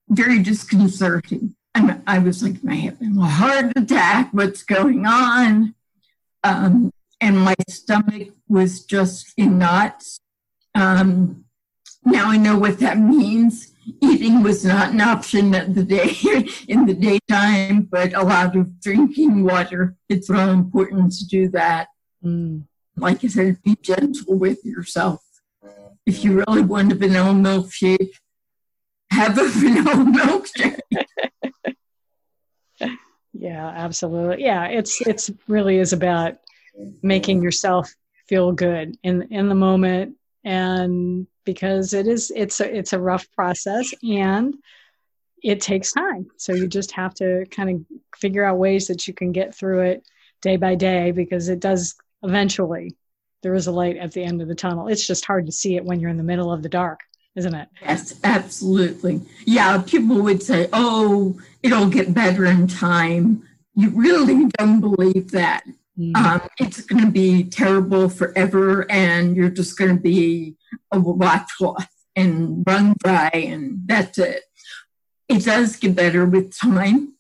very 0.10 0.40
disconcerting. 0.40 1.56
And 1.76 2.02
I 2.06 2.20
was 2.20 2.44
like, 2.44 2.58
I 2.68 2.76
having 2.76 3.18
a 3.18 3.28
heart 3.28 3.74
attack? 3.76 4.30
What's 4.32 4.64
going 4.64 5.06
on? 5.06 5.76
Um, 6.44 6.92
and 7.20 7.40
my 7.40 7.56
stomach 7.70 8.30
was 8.48 8.86
just 8.86 9.34
in 9.38 9.58
knots. 9.58 10.20
Um, 10.76 11.46
now 12.06 12.30
I 12.30 12.38
know 12.38 12.58
what 12.58 12.80
that 12.80 12.98
means. 12.98 13.72
Eating 14.02 14.44
was 14.44 14.64
not 14.64 14.92
an 14.92 15.02
option 15.02 15.54
at 15.56 15.74
the 15.74 15.84
day 15.84 16.16
in 16.68 16.86
the 16.86 16.94
daytime, 16.94 17.82
but 17.84 18.14
a 18.14 18.24
lot 18.24 18.56
of 18.56 18.80
drinking 18.80 19.44
water. 19.44 19.96
It's 20.10 20.30
really 20.30 20.52
important 20.52 21.14
to 21.14 21.28
do 21.28 21.50
that. 21.50 21.88
Mm. 22.24 22.64
Like 22.96 23.24
I 23.24 23.28
said, 23.28 23.62
be 23.64 23.76
gentle 23.82 24.38
with 24.38 24.64
yourself. 24.64 25.22
If 26.06 26.24
you 26.24 26.44
really 26.46 26.62
want 26.62 26.92
a 26.92 26.96
vanilla 26.96 27.34
milkshake, 27.34 28.12
have 29.12 29.38
a 29.38 29.44
vanilla 29.48 30.06
milkshake. 30.12 30.80
yeah, 33.34 33.68
absolutely. 33.68 34.44
Yeah, 34.44 34.68
it's 34.68 35.02
it's 35.02 35.32
really 35.48 35.78
is 35.78 35.94
about 35.94 36.36
making 37.02 37.42
yourself 37.42 37.94
feel 38.28 38.52
good 38.52 38.98
in 39.04 39.24
in 39.24 39.50
the 39.50 39.56
moment 39.56 40.16
and 40.44 41.28
because 41.46 41.94
it 41.94 42.08
is 42.08 42.32
it's 42.36 42.60
a 42.60 42.78
it's 42.78 42.94
a 42.94 43.00
rough 43.00 43.30
process 43.32 43.94
and 44.04 44.56
it 45.44 45.60
takes 45.62 45.92
time 45.92 46.26
so 46.38 46.54
you 46.54 46.68
just 46.68 46.92
have 46.92 47.14
to 47.14 47.46
kind 47.52 47.70
of 47.70 47.98
figure 48.18 48.46
out 48.46 48.58
ways 48.58 48.88
that 48.88 49.08
you 49.08 49.14
can 49.14 49.32
get 49.32 49.54
through 49.54 49.82
it 49.82 50.08
day 50.42 50.56
by 50.56 50.74
day 50.76 51.12
because 51.12 51.50
it 51.50 51.60
does 51.60 51.96
eventually 52.24 52.96
there 53.42 53.54
is 53.54 53.68
a 53.68 53.72
light 53.72 53.98
at 53.98 54.12
the 54.14 54.24
end 54.24 54.42
of 54.42 54.48
the 54.48 54.56
tunnel 54.56 54.88
it's 54.88 55.06
just 55.06 55.26
hard 55.26 55.46
to 55.46 55.52
see 55.52 55.76
it 55.76 55.86
when 55.86 56.00
you're 56.00 56.10
in 56.10 56.18
the 56.18 56.24
middle 56.24 56.52
of 56.52 56.64
the 56.64 56.70
dark 56.70 57.02
isn't 57.36 57.56
it 57.56 57.68
yes 57.82 58.20
absolutely 58.24 59.22
yeah 59.46 59.82
people 59.86 60.22
would 60.22 60.42
say 60.42 60.68
oh 60.74 61.40
it'll 61.62 61.90
get 61.90 62.14
better 62.14 62.46
in 62.46 62.68
time 62.68 63.44
you 63.76 63.90
really 63.90 64.46
don't 64.58 64.80
believe 64.80 65.32
that 65.32 65.64
Mm. 66.00 66.16
Um, 66.16 66.42
it's 66.60 66.82
going 66.82 67.04
to 67.04 67.12
be 67.12 67.44
terrible 67.44 68.10
forever, 68.10 68.90
and 68.90 69.36
you're 69.36 69.50
just 69.50 69.78
going 69.78 69.96
to 69.96 70.02
be 70.02 70.56
a 70.92 71.00
washcloth 71.00 71.88
and 72.16 72.64
run 72.66 72.96
dry, 73.04 73.30
and 73.34 73.82
that's 73.86 74.18
it. 74.18 74.44
It 75.30 75.46
does 75.46 75.76
get 75.76 75.96
better 75.96 76.26
with 76.26 76.58
time. 76.58 77.14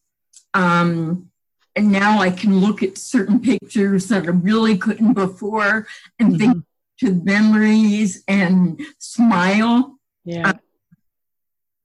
Um, 0.53 1.29
and 1.75 1.91
now 1.91 2.19
I 2.19 2.29
can 2.29 2.59
look 2.59 2.83
at 2.83 2.97
certain 2.97 3.39
pictures 3.39 4.07
that 4.09 4.25
I 4.25 4.29
really 4.29 4.77
couldn't 4.77 5.13
before 5.13 5.87
and 6.19 6.33
mm-hmm. 6.33 6.37
think 6.37 6.63
to 6.99 7.13
memories 7.23 8.23
and 8.27 8.79
smile. 8.99 9.97
Yeah. 10.23 10.49
Um, 10.49 10.59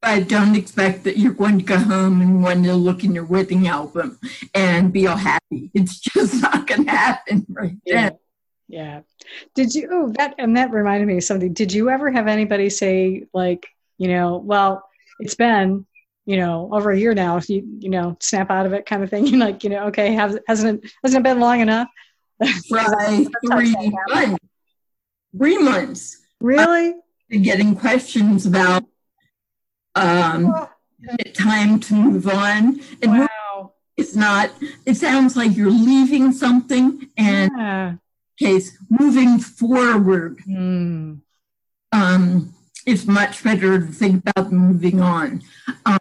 I 0.02 0.20
don't 0.20 0.54
expect 0.54 1.04
that 1.04 1.18
you're 1.18 1.32
going 1.32 1.58
to 1.58 1.64
go 1.64 1.76
home 1.76 2.20
and 2.20 2.42
want 2.42 2.64
to 2.64 2.74
look 2.74 3.02
in 3.02 3.14
your 3.14 3.24
wedding 3.24 3.66
album 3.66 4.18
and 4.54 4.92
be 4.92 5.06
all 5.08 5.16
happy. 5.16 5.70
It's 5.74 5.98
just 5.98 6.34
not 6.42 6.66
going 6.66 6.84
to 6.84 6.90
happen 6.90 7.46
right 7.48 7.76
yeah. 7.84 8.10
then. 8.10 8.18
Yeah. 8.68 9.00
Did 9.54 9.74
you, 9.74 9.88
oh, 9.90 10.12
that, 10.18 10.34
and 10.38 10.56
that 10.56 10.70
reminded 10.70 11.06
me 11.06 11.16
of 11.16 11.24
something. 11.24 11.52
Did 11.52 11.72
you 11.72 11.90
ever 11.90 12.10
have 12.10 12.28
anybody 12.28 12.70
say, 12.70 13.24
like, 13.32 13.66
you 13.96 14.08
know, 14.08 14.36
well, 14.36 14.84
it's 15.18 15.34
been, 15.34 15.86
you 16.28 16.36
know, 16.36 16.68
over 16.70 16.90
a 16.90 16.98
year 16.98 17.14
now, 17.14 17.38
if 17.38 17.48
you, 17.48 17.66
you 17.78 17.88
know, 17.88 18.14
snap 18.20 18.50
out 18.50 18.66
of 18.66 18.74
it 18.74 18.84
kind 18.84 19.02
of 19.02 19.08
thing? 19.08 19.26
You're 19.26 19.40
like, 19.40 19.64
you 19.64 19.70
know, 19.70 19.86
okay, 19.86 20.12
has, 20.12 20.38
hasn't 20.46 20.84
it, 20.84 20.92
hasn't 21.02 21.22
it 21.22 21.28
been 21.28 21.40
long 21.40 21.60
enough? 21.60 21.88
Right. 22.70 23.26
Three 23.46 23.74
months. 23.74 24.38
Three 25.36 25.58
months. 25.58 26.18
Really? 26.40 26.96
Getting 27.30 27.74
questions 27.74 28.44
about 28.44 28.84
um, 29.94 30.68
time 31.32 31.80
to 31.80 31.94
move 31.94 32.28
on. 32.28 32.80
And 33.02 33.20
wow. 33.20 33.72
it's 33.96 34.14
not, 34.14 34.50
it 34.84 34.96
sounds 34.96 35.34
like 35.34 35.56
you're 35.56 35.70
leaving 35.70 36.32
something 36.32 37.08
and 37.16 37.50
yeah. 37.56 37.94
case 38.38 38.76
moving 38.90 39.38
forward. 39.38 40.38
Mm. 40.46 41.20
Um, 41.92 42.54
it's 42.88 43.06
much 43.06 43.44
better 43.44 43.78
to 43.80 43.86
think 43.86 44.22
about 44.26 44.50
moving 44.50 45.00
on. 45.00 45.42
Um, 45.84 45.97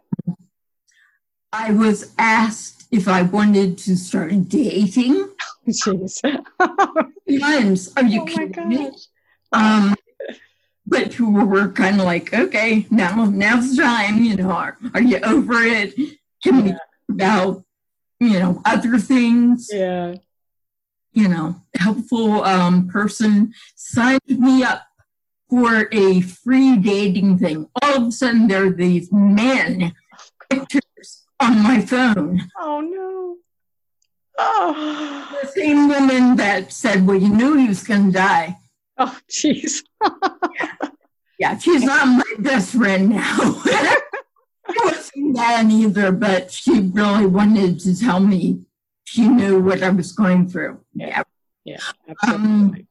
I 1.54 1.72
was 1.72 2.14
asked 2.18 2.88
if 2.92 3.08
I 3.08 3.22
wanted 3.22 3.78
to 3.80 3.96
start 3.96 4.50
dating. 4.50 5.30
Jeez. 5.68 6.22
Times, 7.40 7.94
are 7.98 8.06
you 8.06 8.22
oh 8.22 8.26
kidding 8.26 8.70
me? 8.70 8.92
Um, 9.52 9.96
but 10.86 11.12
people 11.12 11.32
were 11.32 11.70
kind 11.70 12.00
of 12.00 12.06
like, 12.06 12.34
okay, 12.34 12.86
now 12.90 13.26
now's 13.26 13.76
the 13.76 13.84
time. 13.84 14.24
You 14.24 14.38
know, 14.38 14.52
are, 14.52 14.78
are 14.94 15.02
you 15.02 15.20
over 15.20 15.64
it? 15.64 15.96
Can 16.44 16.64
we 16.64 16.72
talk 16.72 16.82
about 17.10 17.64
you 18.20 18.40
know 18.40 18.62
other 18.66 18.98
things? 18.98 19.70
Yeah. 19.72 20.16
You 21.12 21.28
know, 21.28 21.62
helpful 21.76 22.44
um, 22.44 22.88
person 22.88 23.54
signed 23.76 24.22
me 24.28 24.64
up 24.64 24.84
for 25.50 25.90
a 25.92 26.22
free 26.22 26.78
dating 26.78 27.40
thing. 27.40 27.68
All 27.82 27.96
of 27.96 28.08
a 28.08 28.12
sudden, 28.12 28.48
there 28.48 28.68
are 28.68 28.70
these 28.70 29.12
men 29.12 29.94
pictures 30.50 30.82
on 31.40 31.64
my 31.64 31.82
phone. 31.82 32.42
Oh 32.60 32.82
no. 32.82 33.38
Oh. 34.38 35.40
The 35.42 35.48
same 35.50 35.88
woman 35.88 36.36
that 36.38 36.72
said, 36.72 37.06
"Well, 37.06 37.18
you 37.18 37.30
knew 37.30 37.58
he 37.58 37.68
was 37.68 37.84
going 37.84 38.08
to 38.08 38.12
die." 38.12 38.58
Oh, 38.98 39.18
jeez. 39.30 39.84
yeah, 41.40 41.58
she's 41.58 41.84
not 41.84 42.08
my 42.08 42.34
best 42.40 42.74
friend 42.74 43.10
now. 43.10 43.64
She 44.70 44.84
wasn't 44.84 45.34
bad 45.34 45.72
either, 45.72 46.12
but 46.12 46.52
she 46.52 46.82
really 46.82 47.26
wanted 47.26 47.80
to 47.80 47.98
tell 47.98 48.20
me 48.20 48.66
she 49.06 49.26
knew 49.26 49.62
what 49.62 49.82
I 49.82 49.90
was 49.90 50.12
going 50.12 50.50
through. 50.50 50.82
Yeah. 50.94 51.24
Yeah, 51.64 51.80
absolutely. 52.08 52.88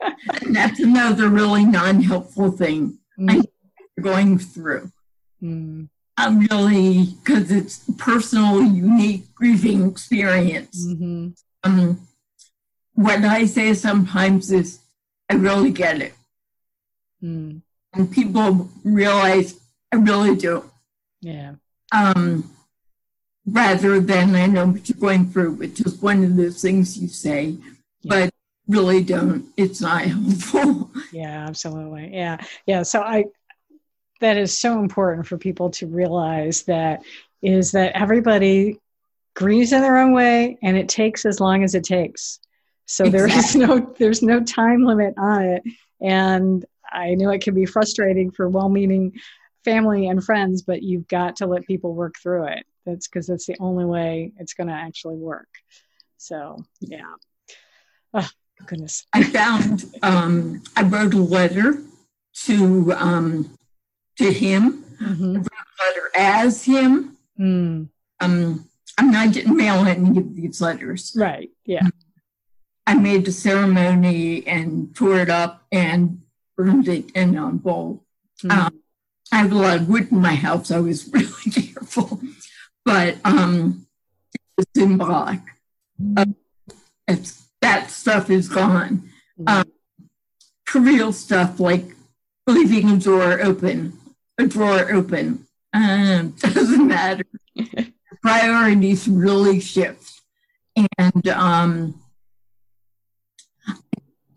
Um, 0.00 0.14
that's 0.52 0.78
another 0.78 1.28
really 1.28 1.64
non 1.64 2.00
helpful 2.00 2.52
thing 2.52 2.98
mm. 3.18 3.30
I'm 3.30 4.02
going 4.02 4.38
through. 4.38 4.92
Mm. 5.42 5.88
I'm 6.16 6.40
really, 6.40 7.16
because 7.24 7.50
it's 7.50 7.82
personal, 7.98 8.62
unique 8.62 9.34
grieving 9.34 9.90
experience. 9.90 10.86
Mm-hmm. 10.86 11.30
Um, 11.64 12.06
what 12.94 13.24
I 13.24 13.46
say 13.46 13.74
sometimes 13.74 14.52
is, 14.52 14.80
I 15.28 15.34
really 15.34 15.70
get 15.70 16.00
it. 16.00 16.14
Mm. 17.22 17.62
And 17.92 18.12
people 18.12 18.68
realize 18.84 19.58
I 19.92 19.96
really 19.96 20.36
do. 20.36 20.70
Yeah. 21.20 21.54
Um, 21.92 22.50
rather 23.46 24.00
than 24.00 24.34
I 24.34 24.46
know 24.46 24.66
what 24.66 24.88
you're 24.88 24.98
going 24.98 25.30
through, 25.30 25.52
which 25.52 25.80
is 25.80 26.00
one 26.00 26.24
of 26.24 26.36
those 26.36 26.60
things 26.60 26.98
you 26.98 27.08
say, 27.08 27.56
yeah. 28.02 28.08
but 28.08 28.30
really 28.68 29.02
don't. 29.02 29.46
It's 29.56 29.80
not 29.80 30.02
helpful. 30.02 30.90
Yeah, 31.12 31.46
absolutely. 31.46 32.10
Yeah. 32.12 32.38
Yeah. 32.66 32.82
So 32.82 33.00
I, 33.00 33.26
that 34.24 34.36
is 34.36 34.56
so 34.56 34.80
important 34.80 35.26
for 35.26 35.38
people 35.38 35.70
to 35.70 35.86
realize 35.86 36.62
that 36.62 37.02
is 37.42 37.72
that 37.72 37.92
everybody 37.94 38.78
grieves 39.34 39.72
in 39.72 39.82
their 39.82 39.98
own 39.98 40.12
way 40.12 40.58
and 40.62 40.76
it 40.76 40.88
takes 40.88 41.24
as 41.24 41.40
long 41.40 41.62
as 41.62 41.74
it 41.74 41.84
takes 41.84 42.40
so 42.86 43.04
exactly. 43.04 43.18
there 43.18 43.38
is 43.38 43.56
no 43.56 43.94
there's 43.98 44.22
no 44.22 44.42
time 44.42 44.84
limit 44.84 45.14
on 45.16 45.44
it 45.44 45.62
and 46.00 46.64
I 46.92 47.14
know 47.14 47.30
it 47.30 47.42
can 47.42 47.54
be 47.54 47.66
frustrating 47.66 48.30
for 48.30 48.48
well-meaning 48.48 49.14
family 49.64 50.08
and 50.08 50.22
friends, 50.22 50.62
but 50.62 50.82
you've 50.82 51.08
got 51.08 51.36
to 51.36 51.46
let 51.46 51.66
people 51.66 51.94
work 51.94 52.14
through 52.22 52.46
it. 52.48 52.64
That's 52.86 53.08
because 53.08 53.26
that's 53.26 53.46
the 53.46 53.56
only 53.60 53.84
way 53.84 54.32
it's 54.38 54.54
going 54.54 54.68
to 54.68 54.74
actually 54.74 55.16
work. 55.16 55.48
So, 56.18 56.62
yeah. 56.80 57.14
Oh, 58.12 58.28
goodness. 58.66 59.06
I 59.12 59.24
found 59.24 59.86
um, 60.02 60.62
I 60.76 60.82
wrote 60.82 61.14
a 61.14 61.18
letter 61.18 61.82
to 62.44 62.92
um, 62.92 63.56
to 64.16 64.32
him. 64.32 64.84
Mm-hmm. 65.00 65.36
I 65.36 65.38
wrote 65.38 65.46
a 65.46 65.84
letter 65.86 66.10
as 66.14 66.64
him. 66.64 67.16
Mm. 67.38 67.88
Um, 68.20 68.68
I 68.96 69.02
mean, 69.02 69.14
I 69.14 69.26
didn't 69.26 69.56
mail 69.56 69.84
any 69.86 70.18
of 70.18 70.36
these 70.36 70.60
letters. 70.60 71.12
Right. 71.16 71.50
Yeah. 71.64 71.88
I 72.86 72.94
made 72.94 73.24
the 73.24 73.32
ceremony 73.32 74.46
and 74.46 74.94
tore 74.94 75.18
it 75.18 75.30
up 75.30 75.66
and 75.72 76.22
burned 76.56 76.88
it 76.88 77.10
in 77.12 77.36
a 77.36 77.50
bowl. 77.50 78.04
Mm-hmm. 78.42 78.66
Um, 78.66 78.80
I 79.32 79.36
have 79.38 79.52
a 79.52 79.56
lot 79.56 79.76
of 79.76 79.88
wood 79.88 80.12
in 80.12 80.20
my 80.20 80.34
house. 80.34 80.70
I 80.70 80.78
was 80.78 81.08
really 81.12 81.50
careful, 81.50 82.20
but 82.84 83.16
um, 83.24 83.86
it 84.34 84.40
was 84.58 84.66
symbolic. 84.76 85.40
Uh, 86.16 86.26
that 87.62 87.90
stuff 87.90 88.30
is 88.30 88.48
gone. 88.48 89.10
Mm-hmm. 89.40 89.48
Um, 89.48 89.72
trivial 90.66 91.12
stuff 91.12 91.58
like 91.58 91.96
leaving 92.46 92.90
a 92.90 92.98
door 92.98 93.40
open, 93.40 93.98
a 94.38 94.46
drawer 94.46 94.92
open, 94.92 95.46
um, 95.72 96.30
doesn't 96.38 96.86
matter. 96.86 97.24
Priorities 98.22 99.06
really 99.06 99.60
shift, 99.60 100.22
and 100.98 101.28
um, 101.28 102.00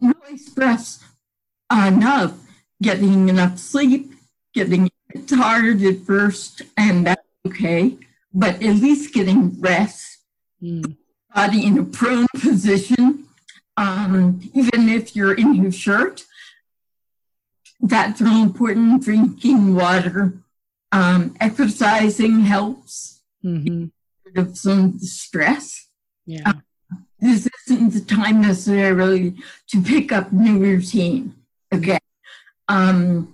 really 0.02 0.38
stress 0.38 1.04
enough 1.72 2.34
getting 2.82 3.30
enough 3.30 3.58
sleep, 3.58 4.14
getting 4.54 4.90
tired 5.26 5.82
at 5.82 6.00
first, 6.02 6.62
and 6.76 7.08
that's 7.08 7.22
okay, 7.48 7.98
but 8.34 8.56
at 8.56 8.76
least 8.76 9.14
getting 9.14 9.60
rest, 9.60 10.20
mm. 10.62 10.96
body 11.34 11.66
in 11.66 11.78
a 11.78 11.84
prone 11.84 12.28
position, 12.36 13.26
um, 13.78 14.40
even 14.54 14.90
if 14.90 15.16
you're 15.16 15.34
in 15.34 15.56
your 15.56 15.72
shirt. 15.72 16.26
That's 17.80 18.22
really 18.22 18.42
important. 18.42 19.04
Drinking 19.04 19.76
water, 19.76 20.34
um, 20.92 21.36
exercising 21.40 22.42
helps. 22.42 23.22
Mm-hmm. 23.44 23.86
Of 24.36 24.58
some 24.58 25.00
stress. 25.00 25.88
Yeah. 26.26 26.42
Um, 26.46 26.64
this 27.20 27.48
isn't 27.68 27.94
the 27.94 28.02
time 28.02 28.42
necessarily 28.42 29.36
to 29.70 29.82
pick 29.82 30.12
up 30.12 30.32
new 30.32 30.60
routine. 30.60 31.34
Okay. 31.74 31.98
Um, 32.68 33.34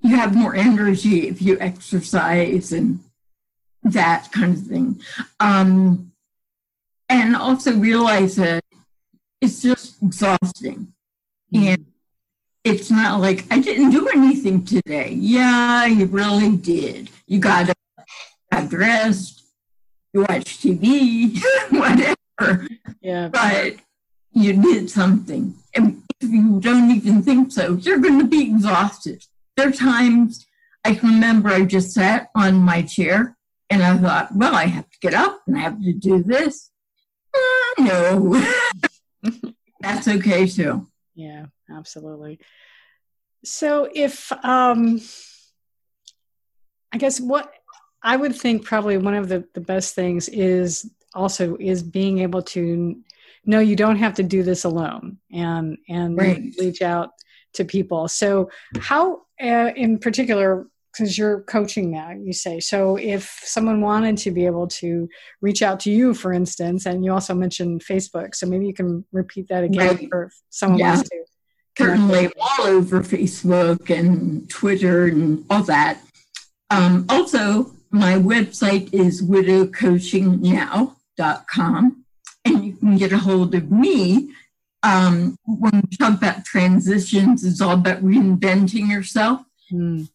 you 0.00 0.16
have 0.16 0.36
more 0.36 0.54
energy 0.54 1.26
if 1.26 1.40
you 1.40 1.58
exercise 1.58 2.70
and 2.70 3.00
that 3.82 4.30
kind 4.30 4.54
of 4.54 4.62
thing. 4.62 5.00
Um, 5.40 6.12
and 7.08 7.34
also 7.34 7.74
realize 7.74 8.36
that 8.36 8.62
it's 9.40 9.62
just 9.62 10.02
exhausting. 10.02 10.92
Mm-hmm. 11.52 11.66
And 11.66 11.86
it's 12.64 12.90
not 12.90 13.20
like 13.20 13.44
I 13.50 13.58
didn't 13.58 13.90
do 13.90 14.08
anything 14.08 14.64
today. 14.64 15.10
Yeah, 15.12 15.84
you 15.84 16.06
really 16.06 16.56
did. 16.56 17.10
You 17.26 17.38
got 17.38 17.68
up, 17.68 18.06
got 18.50 18.70
dressed, 18.70 19.44
you 20.12 20.22
watched 20.22 20.62
TV, 20.62 21.38
whatever. 21.70 22.66
Yeah. 23.02 23.28
But 23.28 23.76
you 24.32 24.54
did 24.54 24.90
something. 24.90 25.54
And 25.74 26.02
if 26.20 26.30
you 26.30 26.58
don't 26.60 26.90
even 26.90 27.22
think 27.22 27.52
so, 27.52 27.74
you're 27.74 27.98
going 27.98 28.18
to 28.18 28.26
be 28.26 28.42
exhausted. 28.42 29.24
There 29.56 29.68
are 29.68 29.72
times 29.72 30.46
I 30.84 30.94
can 30.94 31.10
remember 31.10 31.50
I 31.50 31.64
just 31.64 31.92
sat 31.92 32.30
on 32.34 32.56
my 32.56 32.82
chair 32.82 33.36
and 33.70 33.82
I 33.82 33.96
thought, 33.98 34.34
well, 34.34 34.54
I 34.54 34.66
have 34.66 34.88
to 34.90 34.98
get 35.00 35.14
up 35.14 35.42
and 35.46 35.56
I 35.56 35.60
have 35.60 35.80
to 35.82 35.92
do 35.92 36.22
this. 36.22 36.70
Uh, 37.34 37.82
no, 37.82 38.44
that's 39.80 40.08
okay 40.08 40.46
too. 40.46 40.86
Yeah, 41.14 41.46
absolutely. 41.70 42.40
So 43.44 43.88
if, 43.92 44.32
um, 44.44 45.00
I 46.92 46.98
guess 46.98 47.20
what 47.20 47.52
I 48.02 48.16
would 48.16 48.36
think 48.36 48.64
probably 48.64 48.98
one 48.98 49.14
of 49.14 49.28
the, 49.28 49.44
the 49.54 49.60
best 49.60 49.94
things 49.94 50.28
is 50.28 50.90
also 51.14 51.56
is 51.58 51.82
being 51.82 52.18
able 52.18 52.42
to 52.42 52.96
know 53.46 53.60
you 53.60 53.76
don't 53.76 53.96
have 53.96 54.14
to 54.14 54.22
do 54.22 54.42
this 54.42 54.64
alone 54.64 55.18
and 55.32 55.78
and 55.88 56.16
right. 56.16 56.54
reach 56.58 56.82
out 56.82 57.10
to 57.52 57.64
people 57.64 58.08
so 58.08 58.50
how 58.80 59.22
uh, 59.40 59.70
in 59.76 59.98
particular 59.98 60.66
because 60.94 61.18
you're 61.18 61.40
coaching 61.42 61.90
now 61.90 62.10
you 62.10 62.32
say 62.32 62.58
so 62.60 62.96
if 62.96 63.40
someone 63.44 63.80
wanted 63.80 64.16
to 64.16 64.30
be 64.30 64.46
able 64.46 64.68
to 64.68 65.08
reach 65.40 65.60
out 65.62 65.80
to 65.80 65.90
you 65.90 66.14
for 66.14 66.32
instance 66.32 66.86
and 66.86 67.04
you 67.04 67.12
also 67.12 67.34
mentioned 67.34 67.84
facebook 67.84 68.32
so 68.34 68.46
maybe 68.46 68.66
you 68.66 68.74
can 68.74 69.04
repeat 69.12 69.48
that 69.48 69.64
again 69.64 69.96
right. 69.96 70.08
for 70.08 70.30
someone 70.50 70.78
yeah. 70.78 70.94
wants 70.94 71.08
to 71.08 71.16
certainly 71.76 72.30
all 72.40 72.66
over 72.66 73.00
facebook 73.00 73.90
and 73.90 74.48
twitter 74.48 75.06
and 75.06 75.44
all 75.50 75.62
that 75.62 76.00
um, 76.70 77.04
also 77.08 77.72
my 77.90 78.14
website 78.14 78.88
is 78.92 79.22
widowcoachingnow.com 79.22 82.04
and 82.44 82.64
you 82.64 82.72
can 82.74 82.96
get 82.96 83.12
a 83.12 83.18
hold 83.18 83.54
of 83.54 83.70
me 83.70 84.30
um, 84.84 85.38
when 85.46 85.82
we 85.90 85.96
talk 85.96 86.18
about 86.18 86.44
transitions, 86.44 87.42
it's 87.42 87.60
all 87.60 87.72
about 87.72 88.04
reinventing 88.04 88.90
yourself. 88.90 89.40
Mm. 89.72 90.08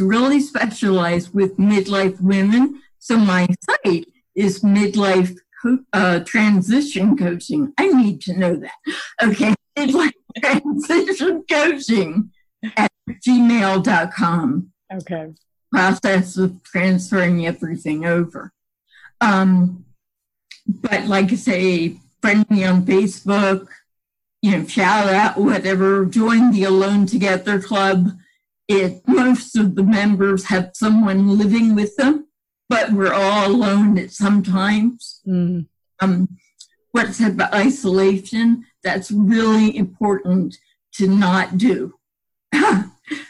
Really 0.00 0.40
specialized 0.40 1.34
with 1.34 1.56
midlife 1.56 2.20
women. 2.20 2.82
So 2.98 3.16
my 3.16 3.46
site 3.60 4.06
is 4.34 4.62
midlife 4.62 5.36
co- 5.62 5.84
uh, 5.92 6.20
transition 6.20 7.16
coaching. 7.16 7.72
I 7.78 7.88
need 7.88 8.20
to 8.22 8.36
know 8.36 8.56
that. 8.56 8.74
Okay, 9.22 9.54
midlife 9.78 10.12
transition 10.40 11.44
coaching 11.50 12.30
at 12.76 12.90
gmail.com. 13.10 14.72
Okay. 14.92 15.34
Process 15.72 16.36
of 16.36 16.62
transferring 16.62 17.46
everything 17.46 18.04
over. 18.06 18.52
Um, 19.20 19.84
but 20.66 21.06
like 21.06 21.32
I 21.32 21.36
say, 21.36 21.96
friend 22.22 22.48
me 22.48 22.64
on 22.64 22.86
Facebook, 22.86 23.66
you 24.40 24.52
know, 24.52 24.66
shout 24.66 25.08
out, 25.08 25.38
whatever, 25.38 26.04
join 26.04 26.52
the 26.52 26.64
Alone 26.64 27.06
Together 27.06 27.60
Club. 27.60 28.12
It 28.68 29.06
most 29.06 29.56
of 29.56 29.74
the 29.74 29.82
members 29.82 30.44
have 30.44 30.70
someone 30.74 31.38
living 31.38 31.74
with 31.74 31.96
them, 31.96 32.28
but 32.68 32.92
we're 32.92 33.12
all 33.12 33.50
alone 33.50 33.98
at 33.98 34.10
sometimes. 34.10 35.20
Mm. 35.26 35.66
Um, 36.00 36.38
what's 36.92 37.20
about 37.20 37.54
isolation? 37.54 38.64
That's 38.82 39.10
really 39.10 39.76
important 39.76 40.56
to 40.94 41.08
not 41.08 41.58
do. 41.58 41.94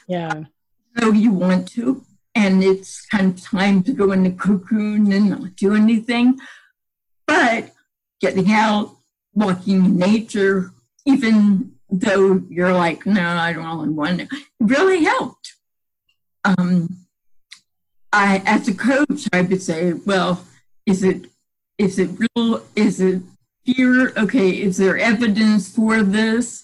yeah. 0.08 0.44
So 0.98 1.12
you 1.12 1.32
want 1.32 1.68
to, 1.70 2.04
and 2.34 2.62
it's 2.62 3.04
kind 3.06 3.36
of 3.36 3.42
time 3.42 3.82
to 3.84 3.92
go 3.92 4.12
in 4.12 4.22
the 4.22 4.30
cocoon 4.30 5.12
and 5.12 5.30
not 5.30 5.56
do 5.56 5.74
anything. 5.74 6.38
But 7.26 7.72
getting 8.20 8.52
out, 8.52 8.96
walking 9.32 9.84
in 9.84 9.96
nature, 9.96 10.72
even 11.04 11.73
though 12.00 12.42
you're 12.48 12.72
like, 12.72 13.06
no, 13.06 13.26
I 13.26 13.52
don't 13.52 13.64
really 13.64 13.88
want 13.90 14.20
to, 14.20 14.28
really 14.60 15.04
helped. 15.04 15.54
Um, 16.44 17.06
I, 18.12 18.42
as 18.44 18.68
a 18.68 18.74
coach, 18.74 19.28
I 19.32 19.42
would 19.42 19.62
say, 19.62 19.92
well, 19.92 20.44
is 20.86 21.02
it, 21.02 21.26
is 21.78 21.98
it 21.98 22.10
real? 22.18 22.62
Is 22.76 23.00
it 23.00 23.22
fear? 23.64 24.12
Okay, 24.16 24.50
is 24.50 24.76
there 24.76 24.98
evidence 24.98 25.74
for 25.74 26.02
this? 26.02 26.62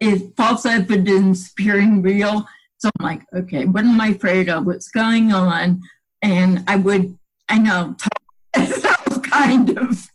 Is 0.00 0.24
false 0.36 0.66
evidence 0.66 1.50
appearing 1.50 2.02
real? 2.02 2.46
So 2.78 2.90
I'm 2.98 3.04
like, 3.04 3.22
okay, 3.34 3.64
what 3.64 3.84
am 3.84 4.00
I 4.00 4.08
afraid 4.08 4.48
of? 4.48 4.66
What's 4.66 4.88
going 4.88 5.32
on? 5.32 5.82
And 6.22 6.62
I 6.66 6.76
would, 6.76 7.18
I 7.48 7.58
know, 7.58 7.96
talk 7.98 9.22
kind 9.24 9.76
of 9.78 10.08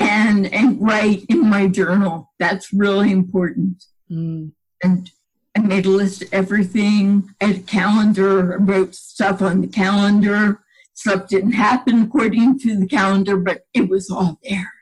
and 0.00 0.52
write 0.80 1.24
in 1.28 1.48
my 1.48 1.68
journal. 1.68 2.32
That's 2.38 2.72
really 2.72 3.12
important. 3.12 3.84
Mm. 4.10 4.52
And 4.82 5.10
I 5.56 5.60
made 5.60 5.84
a 5.84 5.90
list 5.90 6.22
of 6.22 6.32
everything. 6.32 7.34
I 7.40 7.46
had 7.46 7.56
a 7.56 7.60
calendar, 7.60 8.54
I 8.54 8.56
wrote 8.56 8.94
stuff 8.94 9.42
on 9.42 9.60
the 9.60 9.68
calendar. 9.68 10.62
Stuff 10.94 11.28
didn't 11.28 11.52
happen 11.52 12.02
according 12.02 12.58
to 12.60 12.78
the 12.78 12.86
calendar, 12.86 13.36
but 13.36 13.62
it 13.72 13.88
was 13.88 14.10
all 14.10 14.38
there. 14.42 14.72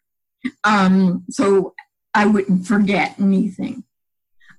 Um, 0.64 1.24
so 1.30 1.74
I 2.14 2.26
wouldn't 2.26 2.66
forget 2.66 3.14
anything. 3.18 3.84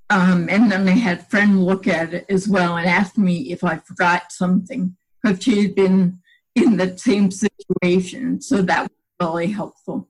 Um, 0.10 0.48
and 0.50 0.72
then 0.72 0.88
I 0.88 0.92
had 0.92 1.20
a 1.20 1.24
friend 1.24 1.64
look 1.64 1.88
at 1.88 2.14
it 2.14 2.26
as 2.30 2.48
well 2.48 2.78
and 2.78 2.88
ask 2.88 3.18
me 3.18 3.52
if 3.52 3.64
I 3.64 3.78
forgot 3.78 4.32
something 4.32 4.96
because 5.22 5.44
she 5.44 5.62
had 5.62 5.76
been 5.76 6.20
in 6.56 6.78
the 6.78 6.98
same 6.98 7.30
situation. 7.32 8.42
So 8.42 8.62
that 8.62 8.84
was 8.84 8.92
really 9.22 9.48
helpful. 9.48 10.10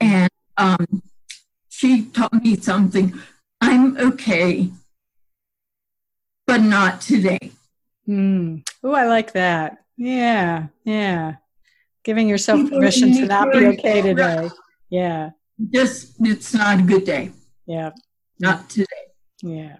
And 0.00 0.30
um, 0.58 1.02
she 1.70 2.04
taught 2.06 2.42
me 2.42 2.56
something. 2.56 3.14
I'm 3.60 3.96
okay 3.96 4.70
but 6.48 6.62
not 6.62 7.02
today. 7.02 7.52
Mm. 8.08 8.66
Oh, 8.82 8.94
I 8.94 9.06
like 9.06 9.34
that. 9.34 9.84
Yeah, 9.98 10.68
yeah. 10.82 11.34
Giving 12.02 12.26
yourself 12.26 12.70
permission 12.70 13.12
to 13.12 13.26
not 13.26 13.52
be 13.52 13.66
okay 13.66 14.00
today. 14.00 14.48
Yeah. 14.88 15.30
Just, 15.70 16.14
it's 16.20 16.54
not 16.54 16.80
a 16.80 16.82
good 16.82 17.04
day. 17.04 17.32
Yeah. 17.66 17.90
Not 18.40 18.70
today. 18.70 19.04
Yeah. 19.42 19.76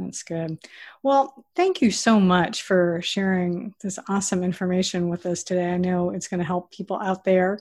That's 0.00 0.22
good. 0.22 0.58
Well, 1.02 1.44
thank 1.54 1.82
you 1.82 1.90
so 1.90 2.18
much 2.18 2.62
for 2.62 3.02
sharing 3.02 3.74
this 3.82 3.98
awesome 4.08 4.42
information 4.42 5.08
with 5.08 5.26
us 5.26 5.42
today. 5.42 5.70
I 5.70 5.76
know 5.76 6.10
it's 6.10 6.26
going 6.26 6.40
to 6.40 6.46
help 6.46 6.72
people 6.72 6.98
out 6.98 7.22
there. 7.24 7.58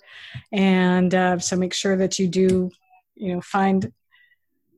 And 0.52 1.14
uh, 1.14 1.40
so 1.40 1.58
make 1.58 1.74
sure 1.74 1.98
that 1.98 2.18
you 2.18 2.28
do, 2.30 2.72
you 3.16 3.34
know, 3.34 3.42
find 3.42 3.92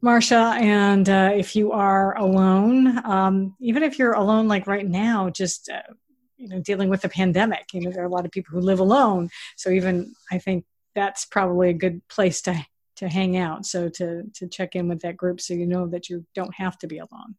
Marsha. 0.04 0.60
And 0.60 1.08
uh, 1.08 1.32
if 1.36 1.56
you 1.56 1.71
are 1.71 2.17
alone, 2.17 3.06
um, 3.06 3.56
even 3.60 3.84
if 3.84 4.00
you're 4.00 4.13
alone 4.13 4.47
like 4.47 4.65
right 4.65 4.88
now, 4.88 5.30
just, 5.30 5.69
uh, 5.69 5.93
you 6.38 6.47
know, 6.47 6.60
dealing 6.62 6.89
with 6.89 7.02
the 7.02 7.10
pandemic, 7.10 7.65
you 7.74 7.82
know, 7.82 7.91
there 7.91 8.02
are 8.02 8.08
a 8.08 8.10
lot 8.10 8.26
of 8.26 8.32
people 8.32 8.54
who 8.54 8.65
live 8.65 8.80
alone. 8.80 9.30
So 9.56 9.69
even 9.69 10.15
I 10.32 10.39
think 10.39 10.65
that's 10.95 11.26
probably 11.26 11.69
a 11.69 11.74
good 11.74 12.08
place 12.08 12.41
to 12.41 12.65
to 13.02 13.10
hang 13.10 13.36
out 13.36 13.65
so 13.65 13.89
to 13.89 14.24
to 14.36 14.47
check 14.47 14.76
in 14.76 14.88
with 14.88 15.02
that 15.02 15.17
group 15.17 15.41
so 15.41 15.56
you 15.56 15.65
know 15.65 15.88
that 15.88 16.08
you 16.08 16.24
don't 16.36 16.54
have 16.54 16.78
to 16.78 16.86
be 16.86 17.00
alone 17.00 17.36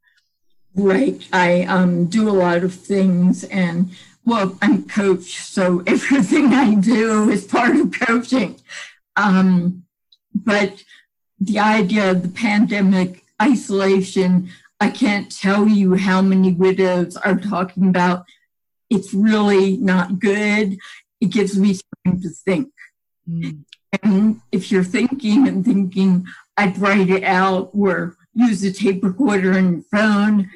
Right. 0.75 1.27
I 1.33 1.63
um, 1.65 2.07
do 2.07 2.29
a 2.29 2.33
lot 2.33 2.65
of 2.65 2.75
things 2.75 3.45
and 3.45 3.91
well, 4.25 4.57
I'm 4.63 4.89
coach, 4.89 5.41
so 5.41 5.83
everything 5.87 6.53
I 6.53 6.75
do 6.75 7.29
is 7.31 7.45
part 7.45 7.77
of 7.77 7.93
coaching. 7.93 8.61
Um, 9.17 9.85
but 10.35 10.85
the 11.41 11.59
idea 11.59 12.13
of 12.13 12.23
the 12.23 12.29
pandemic 12.29 13.25
isolation, 13.41 14.51
I 14.81 14.91
can't 14.91 15.31
tell 15.31 15.67
you 15.67 15.95
how 15.95 16.23
many 16.23 16.53
widows 16.53 17.17
are 17.17 17.39
talking 17.39 17.89
about. 17.89 18.25
It's 18.89 19.13
really 19.13 19.77
not 19.77 20.21
good. 20.21 20.79
It 21.21 21.31
gives 21.31 21.59
me 21.59 21.79
time 22.05 22.21
to 22.23 22.31
think. 22.31 22.73
Mm. 23.29 23.65
And 24.03 24.41
if 24.53 24.71
you're 24.71 24.85
thinking 24.85 25.49
and 25.49 25.65
thinking, 25.65 26.27
I'd 26.57 26.79
write 26.79 27.11
it 27.11 27.25
out 27.25 27.71
or 27.75 28.17
use 28.35 28.63
a 28.63 28.73
tape 28.73 29.05
recorder 29.05 29.53
on 29.55 29.73
your 29.73 29.83
phone 29.91 30.51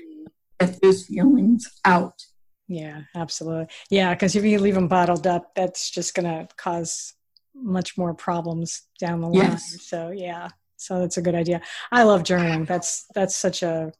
get 0.60 0.80
those 0.80 1.06
feelings 1.06 1.66
out. 1.84 2.24
Yeah, 2.68 3.02
absolutely. 3.14 3.68
Yeah, 3.90 4.14
because 4.14 4.34
if 4.34 4.44
you 4.44 4.58
leave 4.58 4.74
them 4.74 4.88
bottled 4.88 5.26
up, 5.26 5.54
that's 5.54 5.90
just 5.90 6.14
going 6.14 6.26
to 6.26 6.48
cause 6.56 7.14
much 7.54 7.96
more 7.96 8.14
problems 8.14 8.82
down 8.98 9.20
the 9.20 9.28
line. 9.28 9.50
Yes. 9.50 9.86
So 9.86 10.10
yeah, 10.10 10.48
so 10.76 11.00
that's 11.00 11.16
a 11.16 11.22
good 11.22 11.34
idea. 11.34 11.60
I 11.92 12.02
love 12.02 12.22
journaling. 12.22 12.66
That's 12.66 13.06
that's 13.14 13.36
such 13.36 13.62
a 13.62 13.92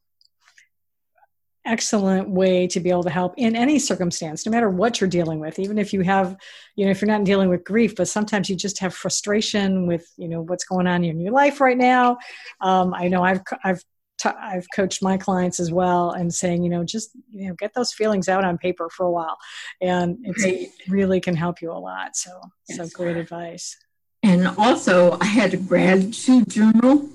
excellent 1.67 2.31
way 2.31 2.67
to 2.69 2.81
be 2.81 2.91
able 2.91 3.03
to 3.03 3.11
help 3.11 3.35
in 3.37 3.57
any 3.57 3.77
circumstance 3.79 4.47
no 4.47 4.53
matter 4.53 4.71
what 4.71 5.01
you're 5.01 5.11
dealing 5.11 5.41
with 5.41 5.59
even 5.59 5.79
if 5.79 5.93
you 5.93 6.01
have 6.01 6.37
you 6.77 6.85
know 6.85 6.93
if 6.93 7.01
you're 7.01 7.11
not 7.11 7.25
dealing 7.25 7.49
with 7.49 7.65
grief 7.65 7.97
but 7.97 8.07
sometimes 8.07 8.49
you 8.49 8.55
just 8.55 8.79
have 8.79 8.95
frustration 8.95 9.85
with 9.85 10.09
you 10.17 10.29
know 10.29 10.43
what's 10.43 10.65
going 10.65 10.87
on 10.87 11.03
in 11.03 11.19
your 11.19 11.33
life 11.33 11.61
right 11.61 11.77
now 11.77 12.17
um, 12.61 12.95
i 12.95 13.09
know 13.09 13.25
i've 13.25 13.41
i've 13.65 13.83
i 14.25 14.57
I've 14.57 14.67
coached 14.75 15.03
my 15.03 15.17
clients 15.17 15.61
as 15.61 15.71
well 15.71 16.11
and 16.11 16.33
saying, 16.33 16.63
you 16.63 16.71
know, 16.71 16.85
just, 16.85 17.11
you 17.31 17.49
know, 17.49 17.55
get 17.55 17.75
those 17.75 17.93
feelings 17.93 18.29
out 18.29 18.45
on 18.45 18.59
paper 18.59 18.89
for 18.89 19.07
a 19.07 19.11
while. 19.11 19.37
And 19.81 20.19
it 20.23 20.71
really 20.89 21.21
can 21.21 21.37
help 21.37 21.61
you 21.61 21.71
a 21.73 21.75
lot. 21.75 22.17
So, 22.17 22.41
yes. 22.69 22.79
so 22.79 22.89
great 22.89 23.17
advice. 23.17 23.77
And 24.23 24.49
also, 24.59 25.19
I 25.21 25.27
had 25.27 25.55
a 25.55 25.59
gratitude 25.59 26.49
journal. 26.49 27.09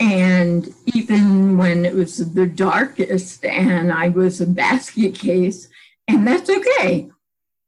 And 0.00 0.74
even 0.86 1.56
when 1.56 1.84
it 1.84 1.94
was 1.94 2.34
the 2.34 2.46
darkest 2.46 3.44
and 3.44 3.92
I 3.92 4.08
was 4.08 4.40
a 4.40 4.46
basket 4.46 5.14
case, 5.14 5.68
and 6.08 6.26
that's 6.26 6.50
okay, 6.50 7.10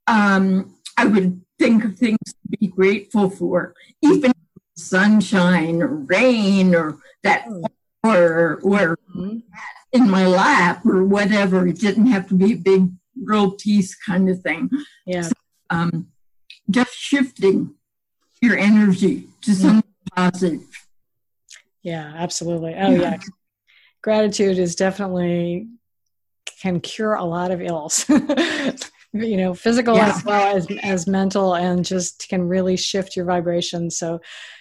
um, 0.09 0.75
I 0.99 1.07
would 1.07 1.41
think 1.59 1.85
of 1.85 1.97
things 1.97 2.19
to 2.27 2.59
be 2.59 2.67
grateful 2.67 3.31
for, 3.31 3.75
even 4.03 4.33
sunshine 4.77 5.81
or 5.81 5.89
rain 5.89 6.75
or 6.75 6.99
that 7.23 7.45
hmm 7.45 7.63
or 8.11 8.61
or 8.63 8.99
mm-hmm. 9.15 9.39
in 9.93 10.11
my 10.11 10.27
lap 10.27 10.85
or 10.85 11.05
whatever. 11.05 11.67
It 11.67 11.79
didn't 11.79 12.07
have 12.07 12.29
to 12.29 12.35
be 12.35 12.53
a 12.53 12.57
big 12.57 12.91
world 13.21 13.59
peace 13.59 13.95
kind 13.95 14.29
of 14.29 14.41
thing. 14.41 14.71
Yeah. 15.07 15.23
So, 15.23 15.33
um, 15.71 16.09
just 16.71 16.95
shifting 16.95 17.75
your 18.41 18.57
energy 18.57 19.29
to 19.43 19.51
mm-hmm. 19.51 19.61
something 19.61 19.93
positive. 20.15 20.87
Yeah, 21.83 22.13
absolutely. 22.17 22.75
Oh 22.75 22.91
yeah. 22.91 23.01
yeah. 23.01 23.17
Gratitude 24.03 24.59
is 24.59 24.77
definitely 24.77 25.69
can 26.61 26.81
cure 26.81 27.15
a 27.15 27.25
lot 27.25 27.51
of 27.51 27.61
ills. 27.61 28.05
you 29.23 29.37
know, 29.37 29.55
physical 29.55 29.97
yeah. 29.97 30.09
as 30.09 30.25
well 30.25 30.57
as 30.57 30.67
as 30.83 31.07
mental 31.07 31.55
and 31.55 31.85
just 31.85 32.29
can 32.29 32.47
really 32.47 32.77
shift 32.77 33.17
your 33.17 33.25
vibration. 33.25 33.91
So 33.91 34.21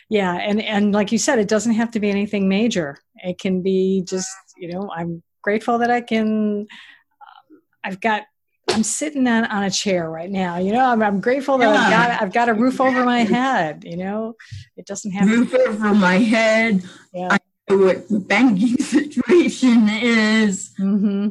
yeah 0.10 0.36
and 0.36 0.62
and 0.62 0.94
like 0.94 1.12
you 1.12 1.18
said 1.18 1.39
it 1.39 1.48
doesn't 1.48 1.74
have 1.74 1.91
to 1.91 2.00
be 2.00 2.10
anything 2.10 2.48
major 2.48 2.98
it 3.15 3.39
can 3.39 3.62
be 3.62 4.04
just 4.06 4.30
you 4.58 4.72
know 4.72 4.89
i'm 4.96 5.24
grateful 5.41 5.80
that 5.80 5.89
i 5.89 6.02
can 6.02 6.62
um, 6.62 7.62
i've 7.84 8.00
got 8.00 8.24
i'm 8.70 8.84
sitting 8.84 9.28
on, 9.28 9.46
on 9.46 9.63
a 9.63 9.72
chair 9.72 10.10
right 10.10 10.30
now 10.30 10.58
you 10.58 10.72
know 10.72 10.86
i'm, 10.86 11.02
I'm 11.02 11.20
grateful 11.20 11.58
that 11.58 11.74
yeah. 11.74 11.82
i've 11.82 11.89
got 11.89 12.22
i've 12.22 12.34
got 12.34 12.50
a 12.50 12.54
roof 12.54 12.80
over 12.80 13.04
my 13.04 13.20
head 13.20 13.84
you 13.86 13.98
know 13.98 14.36
it 14.78 14.86
doesn't 14.86 15.12
have 15.12 15.28
roof 15.28 15.52
to- 15.52 15.60
over 15.60 15.94
my 15.94 16.18
head 16.18 16.84
yeah. 17.13 17.30
i 17.32 17.38
know 17.70 17.86
what 17.86 18.08
the 18.08 18.20
banking 18.20 18.78
situation 18.78 19.89
is 19.89 20.72
mm-hmm. 20.80 21.30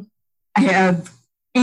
i 0.55 0.61
have 0.61 1.11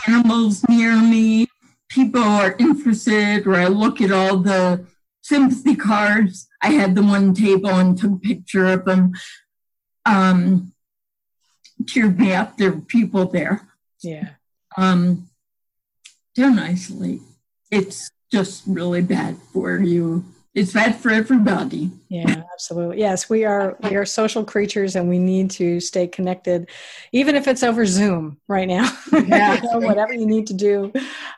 animals 0.06 0.66
near 0.68 0.96
me 0.96 1.46
people 1.92 2.22
are 2.22 2.56
interested 2.58 3.46
or 3.46 3.54
i 3.54 3.66
look 3.66 4.00
at 4.00 4.10
all 4.10 4.38
the 4.38 4.86
sympathy 5.22 5.76
cards. 5.76 6.48
I 6.60 6.70
had 6.70 6.94
them 6.94 7.10
on 7.10 7.32
the 7.32 7.40
table 7.40 7.70
and 7.70 7.96
took 7.96 8.12
a 8.12 8.16
picture 8.16 8.66
of 8.66 8.84
them. 8.84 9.12
Um, 10.04 10.72
cheered 11.86 12.18
me 12.18 12.32
up. 12.32 12.58
There 12.58 12.72
were 12.72 12.80
people 12.80 13.26
there. 13.26 13.68
Yeah. 14.02 14.30
Um, 14.76 15.28
don't 16.34 16.58
isolate. 16.58 17.20
It's 17.70 18.10
just 18.30 18.64
really 18.66 19.02
bad 19.02 19.36
for 19.52 19.78
you. 19.78 20.24
It's 20.54 20.74
bad 20.74 20.96
for 20.96 21.10
everybody. 21.10 21.90
Yeah, 22.10 22.42
absolutely. 22.52 22.98
Yes, 22.98 23.30
we 23.30 23.46
are 23.46 23.78
we 23.82 23.96
are 23.96 24.04
social 24.04 24.44
creatures 24.44 24.96
and 24.96 25.08
we 25.08 25.18
need 25.18 25.50
to 25.52 25.80
stay 25.80 26.06
connected, 26.06 26.68
even 27.10 27.36
if 27.36 27.48
it's 27.48 27.62
over 27.62 27.86
Zoom 27.86 28.38
right 28.48 28.68
now. 28.68 28.90
Yeah. 29.12 29.62
you 29.62 29.80
know, 29.80 29.86
whatever 29.86 30.12
you 30.12 30.26
need 30.26 30.46
to 30.48 30.54
do, 30.54 30.92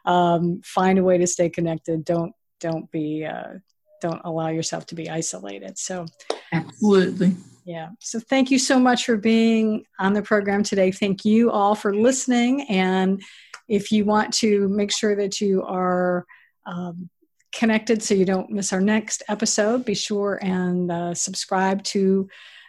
um, 0.05 0.61
find 0.65 0.99
a 0.99 1.05
way 1.05 1.19
to 1.19 1.27
stay 1.27 1.49
connected. 1.49 2.05
Don't 2.05 2.33
don't 2.61 2.91
be 2.91 3.25
uh, 3.25 3.55
don't 4.01 4.21
allow 4.25 4.49
yourself 4.49 4.87
to 4.87 4.95
be 4.95 5.09
isolated. 5.09 5.79
So, 5.79 6.07
absolutely. 6.53 7.37
Yeah. 7.65 7.91
So, 8.01 8.21
thank 8.21 8.51
you 8.51 8.59
so 8.59 8.79
much 8.79 9.07
for 9.07 9.17
being 9.17 9.85
on 9.99 10.13
the 10.13 10.23
program 10.23 10.63
today. 10.63 10.91
Thank 10.91 11.25
you 11.25 11.51
all 11.51 11.75
for 11.75 11.95
listening. 11.95 12.63
And 12.69 13.23
if 13.69 13.91
you 13.91 14.05
want 14.05 14.35
to 14.35 14.69
make 14.69 14.93
sure 14.93 15.17
that 15.17 15.41
you 15.41 15.63
are 15.63 16.27
um, 16.67 17.09
connected 17.55 18.03
so 18.03 18.15
you 18.15 18.25
don't 18.25 18.51
miss 18.51 18.73
our 18.73 18.81
next 18.81 19.23
episode, 19.29 19.85
be 19.85 19.95
sure 19.95 20.39
and 20.43 20.91
uh, 20.91 21.15
subscribe 21.15 21.83
to 21.85 22.29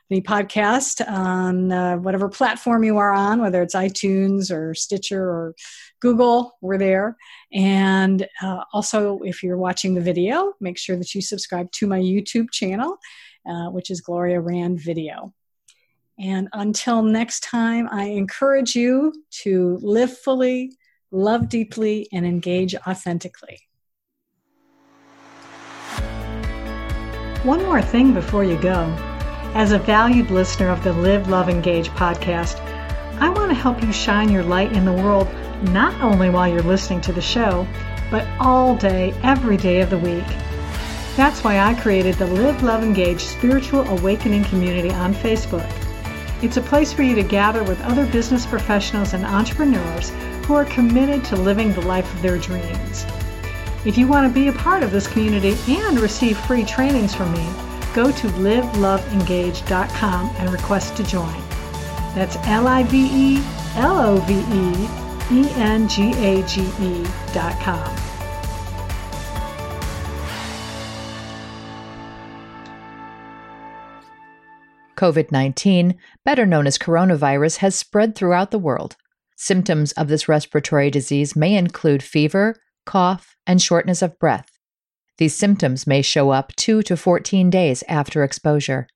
the 0.09 0.21
podcast 0.21 1.05
on 1.09 1.71
uh, 1.71 1.97
whatever 1.97 2.29
platform 2.29 2.83
you 2.83 2.97
are 2.97 3.11
on, 3.11 3.41
whether 3.41 3.61
it's 3.61 3.75
iTunes 3.75 4.51
or 4.51 4.75
Stitcher 4.75 5.23
or 5.23 5.55
Google, 6.05 6.55
we're 6.61 6.77
there. 6.77 7.17
And 7.51 8.27
uh, 8.39 8.63
also, 8.73 9.21
if 9.23 9.41
you're 9.41 9.57
watching 9.57 9.95
the 9.95 10.01
video, 10.01 10.53
make 10.61 10.77
sure 10.77 10.95
that 10.97 11.15
you 11.15 11.21
subscribe 11.21 11.71
to 11.71 11.87
my 11.87 11.99
YouTube 11.99 12.51
channel, 12.51 12.97
uh, 13.49 13.69
which 13.71 13.89
is 13.89 14.01
Gloria 14.01 14.39
Rand 14.39 14.79
Video. 14.79 15.33
And 16.19 16.47
until 16.53 17.01
next 17.01 17.39
time, 17.39 17.89
I 17.91 18.03
encourage 18.03 18.75
you 18.75 19.13
to 19.43 19.79
live 19.81 20.15
fully, 20.15 20.77
love 21.09 21.49
deeply, 21.49 22.07
and 22.13 22.23
engage 22.23 22.75
authentically. 22.75 23.61
One 27.41 27.63
more 27.63 27.81
thing 27.81 28.13
before 28.13 28.43
you 28.43 28.61
go. 28.61 28.93
As 29.55 29.71
a 29.71 29.79
valued 29.79 30.29
listener 30.29 30.69
of 30.69 30.83
the 30.83 30.93
Live, 30.93 31.29
Love, 31.29 31.49
Engage 31.49 31.89
podcast, 31.89 32.59
I 33.19 33.29
want 33.29 33.49
to 33.49 33.55
help 33.55 33.81
you 33.81 33.91
shine 33.91 34.29
your 34.29 34.43
light 34.43 34.71
in 34.73 34.85
the 34.85 34.93
world 34.93 35.27
not 35.63 35.99
only 36.01 36.29
while 36.29 36.47
you're 36.47 36.61
listening 36.61 37.01
to 37.01 37.13
the 37.13 37.21
show, 37.21 37.67
but 38.11 38.27
all 38.39 38.75
day, 38.75 39.13
every 39.23 39.57
day 39.57 39.81
of 39.81 39.89
the 39.89 39.97
week. 39.97 40.27
That's 41.15 41.43
why 41.43 41.59
I 41.59 41.73
created 41.75 42.15
the 42.15 42.27
Live, 42.27 42.61
Love, 42.61 42.83
Engage 42.83 43.21
Spiritual 43.21 43.87
Awakening 43.87 44.43
Community 44.45 44.91
on 44.91 45.13
Facebook. 45.13 45.69
It's 46.41 46.57
a 46.57 46.61
place 46.61 46.91
for 46.91 47.03
you 47.03 47.15
to 47.15 47.23
gather 47.23 47.63
with 47.63 47.79
other 47.81 48.05
business 48.05 48.45
professionals 48.45 49.13
and 49.13 49.25
entrepreneurs 49.25 50.11
who 50.45 50.55
are 50.55 50.65
committed 50.65 51.23
to 51.25 51.35
living 51.35 51.73
the 51.73 51.81
life 51.81 52.11
of 52.13 52.21
their 52.21 52.37
dreams. 52.37 53.05
If 53.85 53.97
you 53.97 54.07
want 54.07 54.27
to 54.27 54.33
be 54.33 54.49
a 54.49 54.53
part 54.53 54.83
of 54.83 54.91
this 54.91 55.07
community 55.07 55.57
and 55.67 55.99
receive 55.99 56.37
free 56.37 56.65
trainings 56.65 57.15
from 57.15 57.31
me, 57.31 57.47
go 57.93 58.11
to 58.11 58.27
liveloveengage.com 58.27 60.35
and 60.37 60.51
request 60.51 60.97
to 60.97 61.03
join. 61.03 61.41
That's 62.13 62.35
L 62.47 62.67
I 62.67 62.83
V 62.83 63.09
E 63.11 63.41
L 63.75 63.99
O 63.99 64.17
V 64.17 64.33
E 64.33 65.04
E 65.31 65.49
N 65.55 65.87
G 65.87 66.11
A 66.13 66.43
G 66.43 66.61
E 66.79 67.03
dot 67.33 67.59
com. 67.61 67.95
COVID 74.95 75.31
19, 75.31 75.97
better 76.23 76.45
known 76.45 76.67
as 76.67 76.77
coronavirus, 76.77 77.57
has 77.57 77.75
spread 77.75 78.15
throughout 78.15 78.51
the 78.51 78.59
world. 78.59 78.95
Symptoms 79.35 79.91
of 79.93 80.07
this 80.07 80.29
respiratory 80.29 80.89
disease 80.89 81.35
may 81.35 81.55
include 81.55 82.01
fever, 82.01 82.55
cough, 82.85 83.35
and 83.45 83.61
shortness 83.61 84.01
of 84.01 84.17
breath. 84.19 84.49
These 85.17 85.35
symptoms 85.35 85.85
may 85.85 86.01
show 86.01 86.29
up 86.29 86.55
2 86.55 86.83
to 86.83 86.95
14 86.95 87.49
days 87.49 87.83
after 87.87 88.23
exposure. 88.23 88.87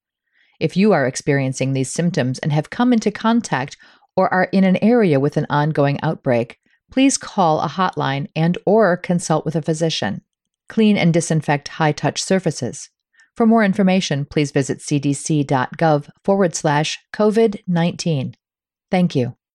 If 0.59 0.75
you 0.75 0.91
are 0.91 1.07
experiencing 1.07 1.73
these 1.73 1.91
symptoms 1.91 2.39
and 2.39 2.51
have 2.51 2.69
come 2.69 2.91
into 2.91 3.11
contact 3.11 3.77
or 4.19 4.33
are 4.33 4.49
in 4.51 4.65
an 4.65 4.75
area 4.83 5.17
with 5.17 5.37
an 5.37 5.47
ongoing 5.49 5.97
outbreak, 6.03 6.59
please 6.91 7.17
call 7.17 7.61
a 7.61 7.69
hotline 7.69 8.27
and 8.35 8.57
or 8.65 8.97
consult 8.97 9.45
with 9.45 9.55
a 9.55 9.61
physician. 9.61 10.21
Clean 10.67 10.97
and 10.97 11.13
disinfect 11.13 11.69
high-touch 11.69 12.21
surfaces. 12.21 12.89
For 13.37 13.45
more 13.45 13.63
information, 13.63 14.25
please 14.25 14.51
visit 14.51 14.79
cdc.gov 14.79 16.09
forward 16.25 16.53
slash 16.53 16.99
COVID 17.13 17.61
19. 17.65 18.35
Thank 18.91 19.15
you. 19.15 19.38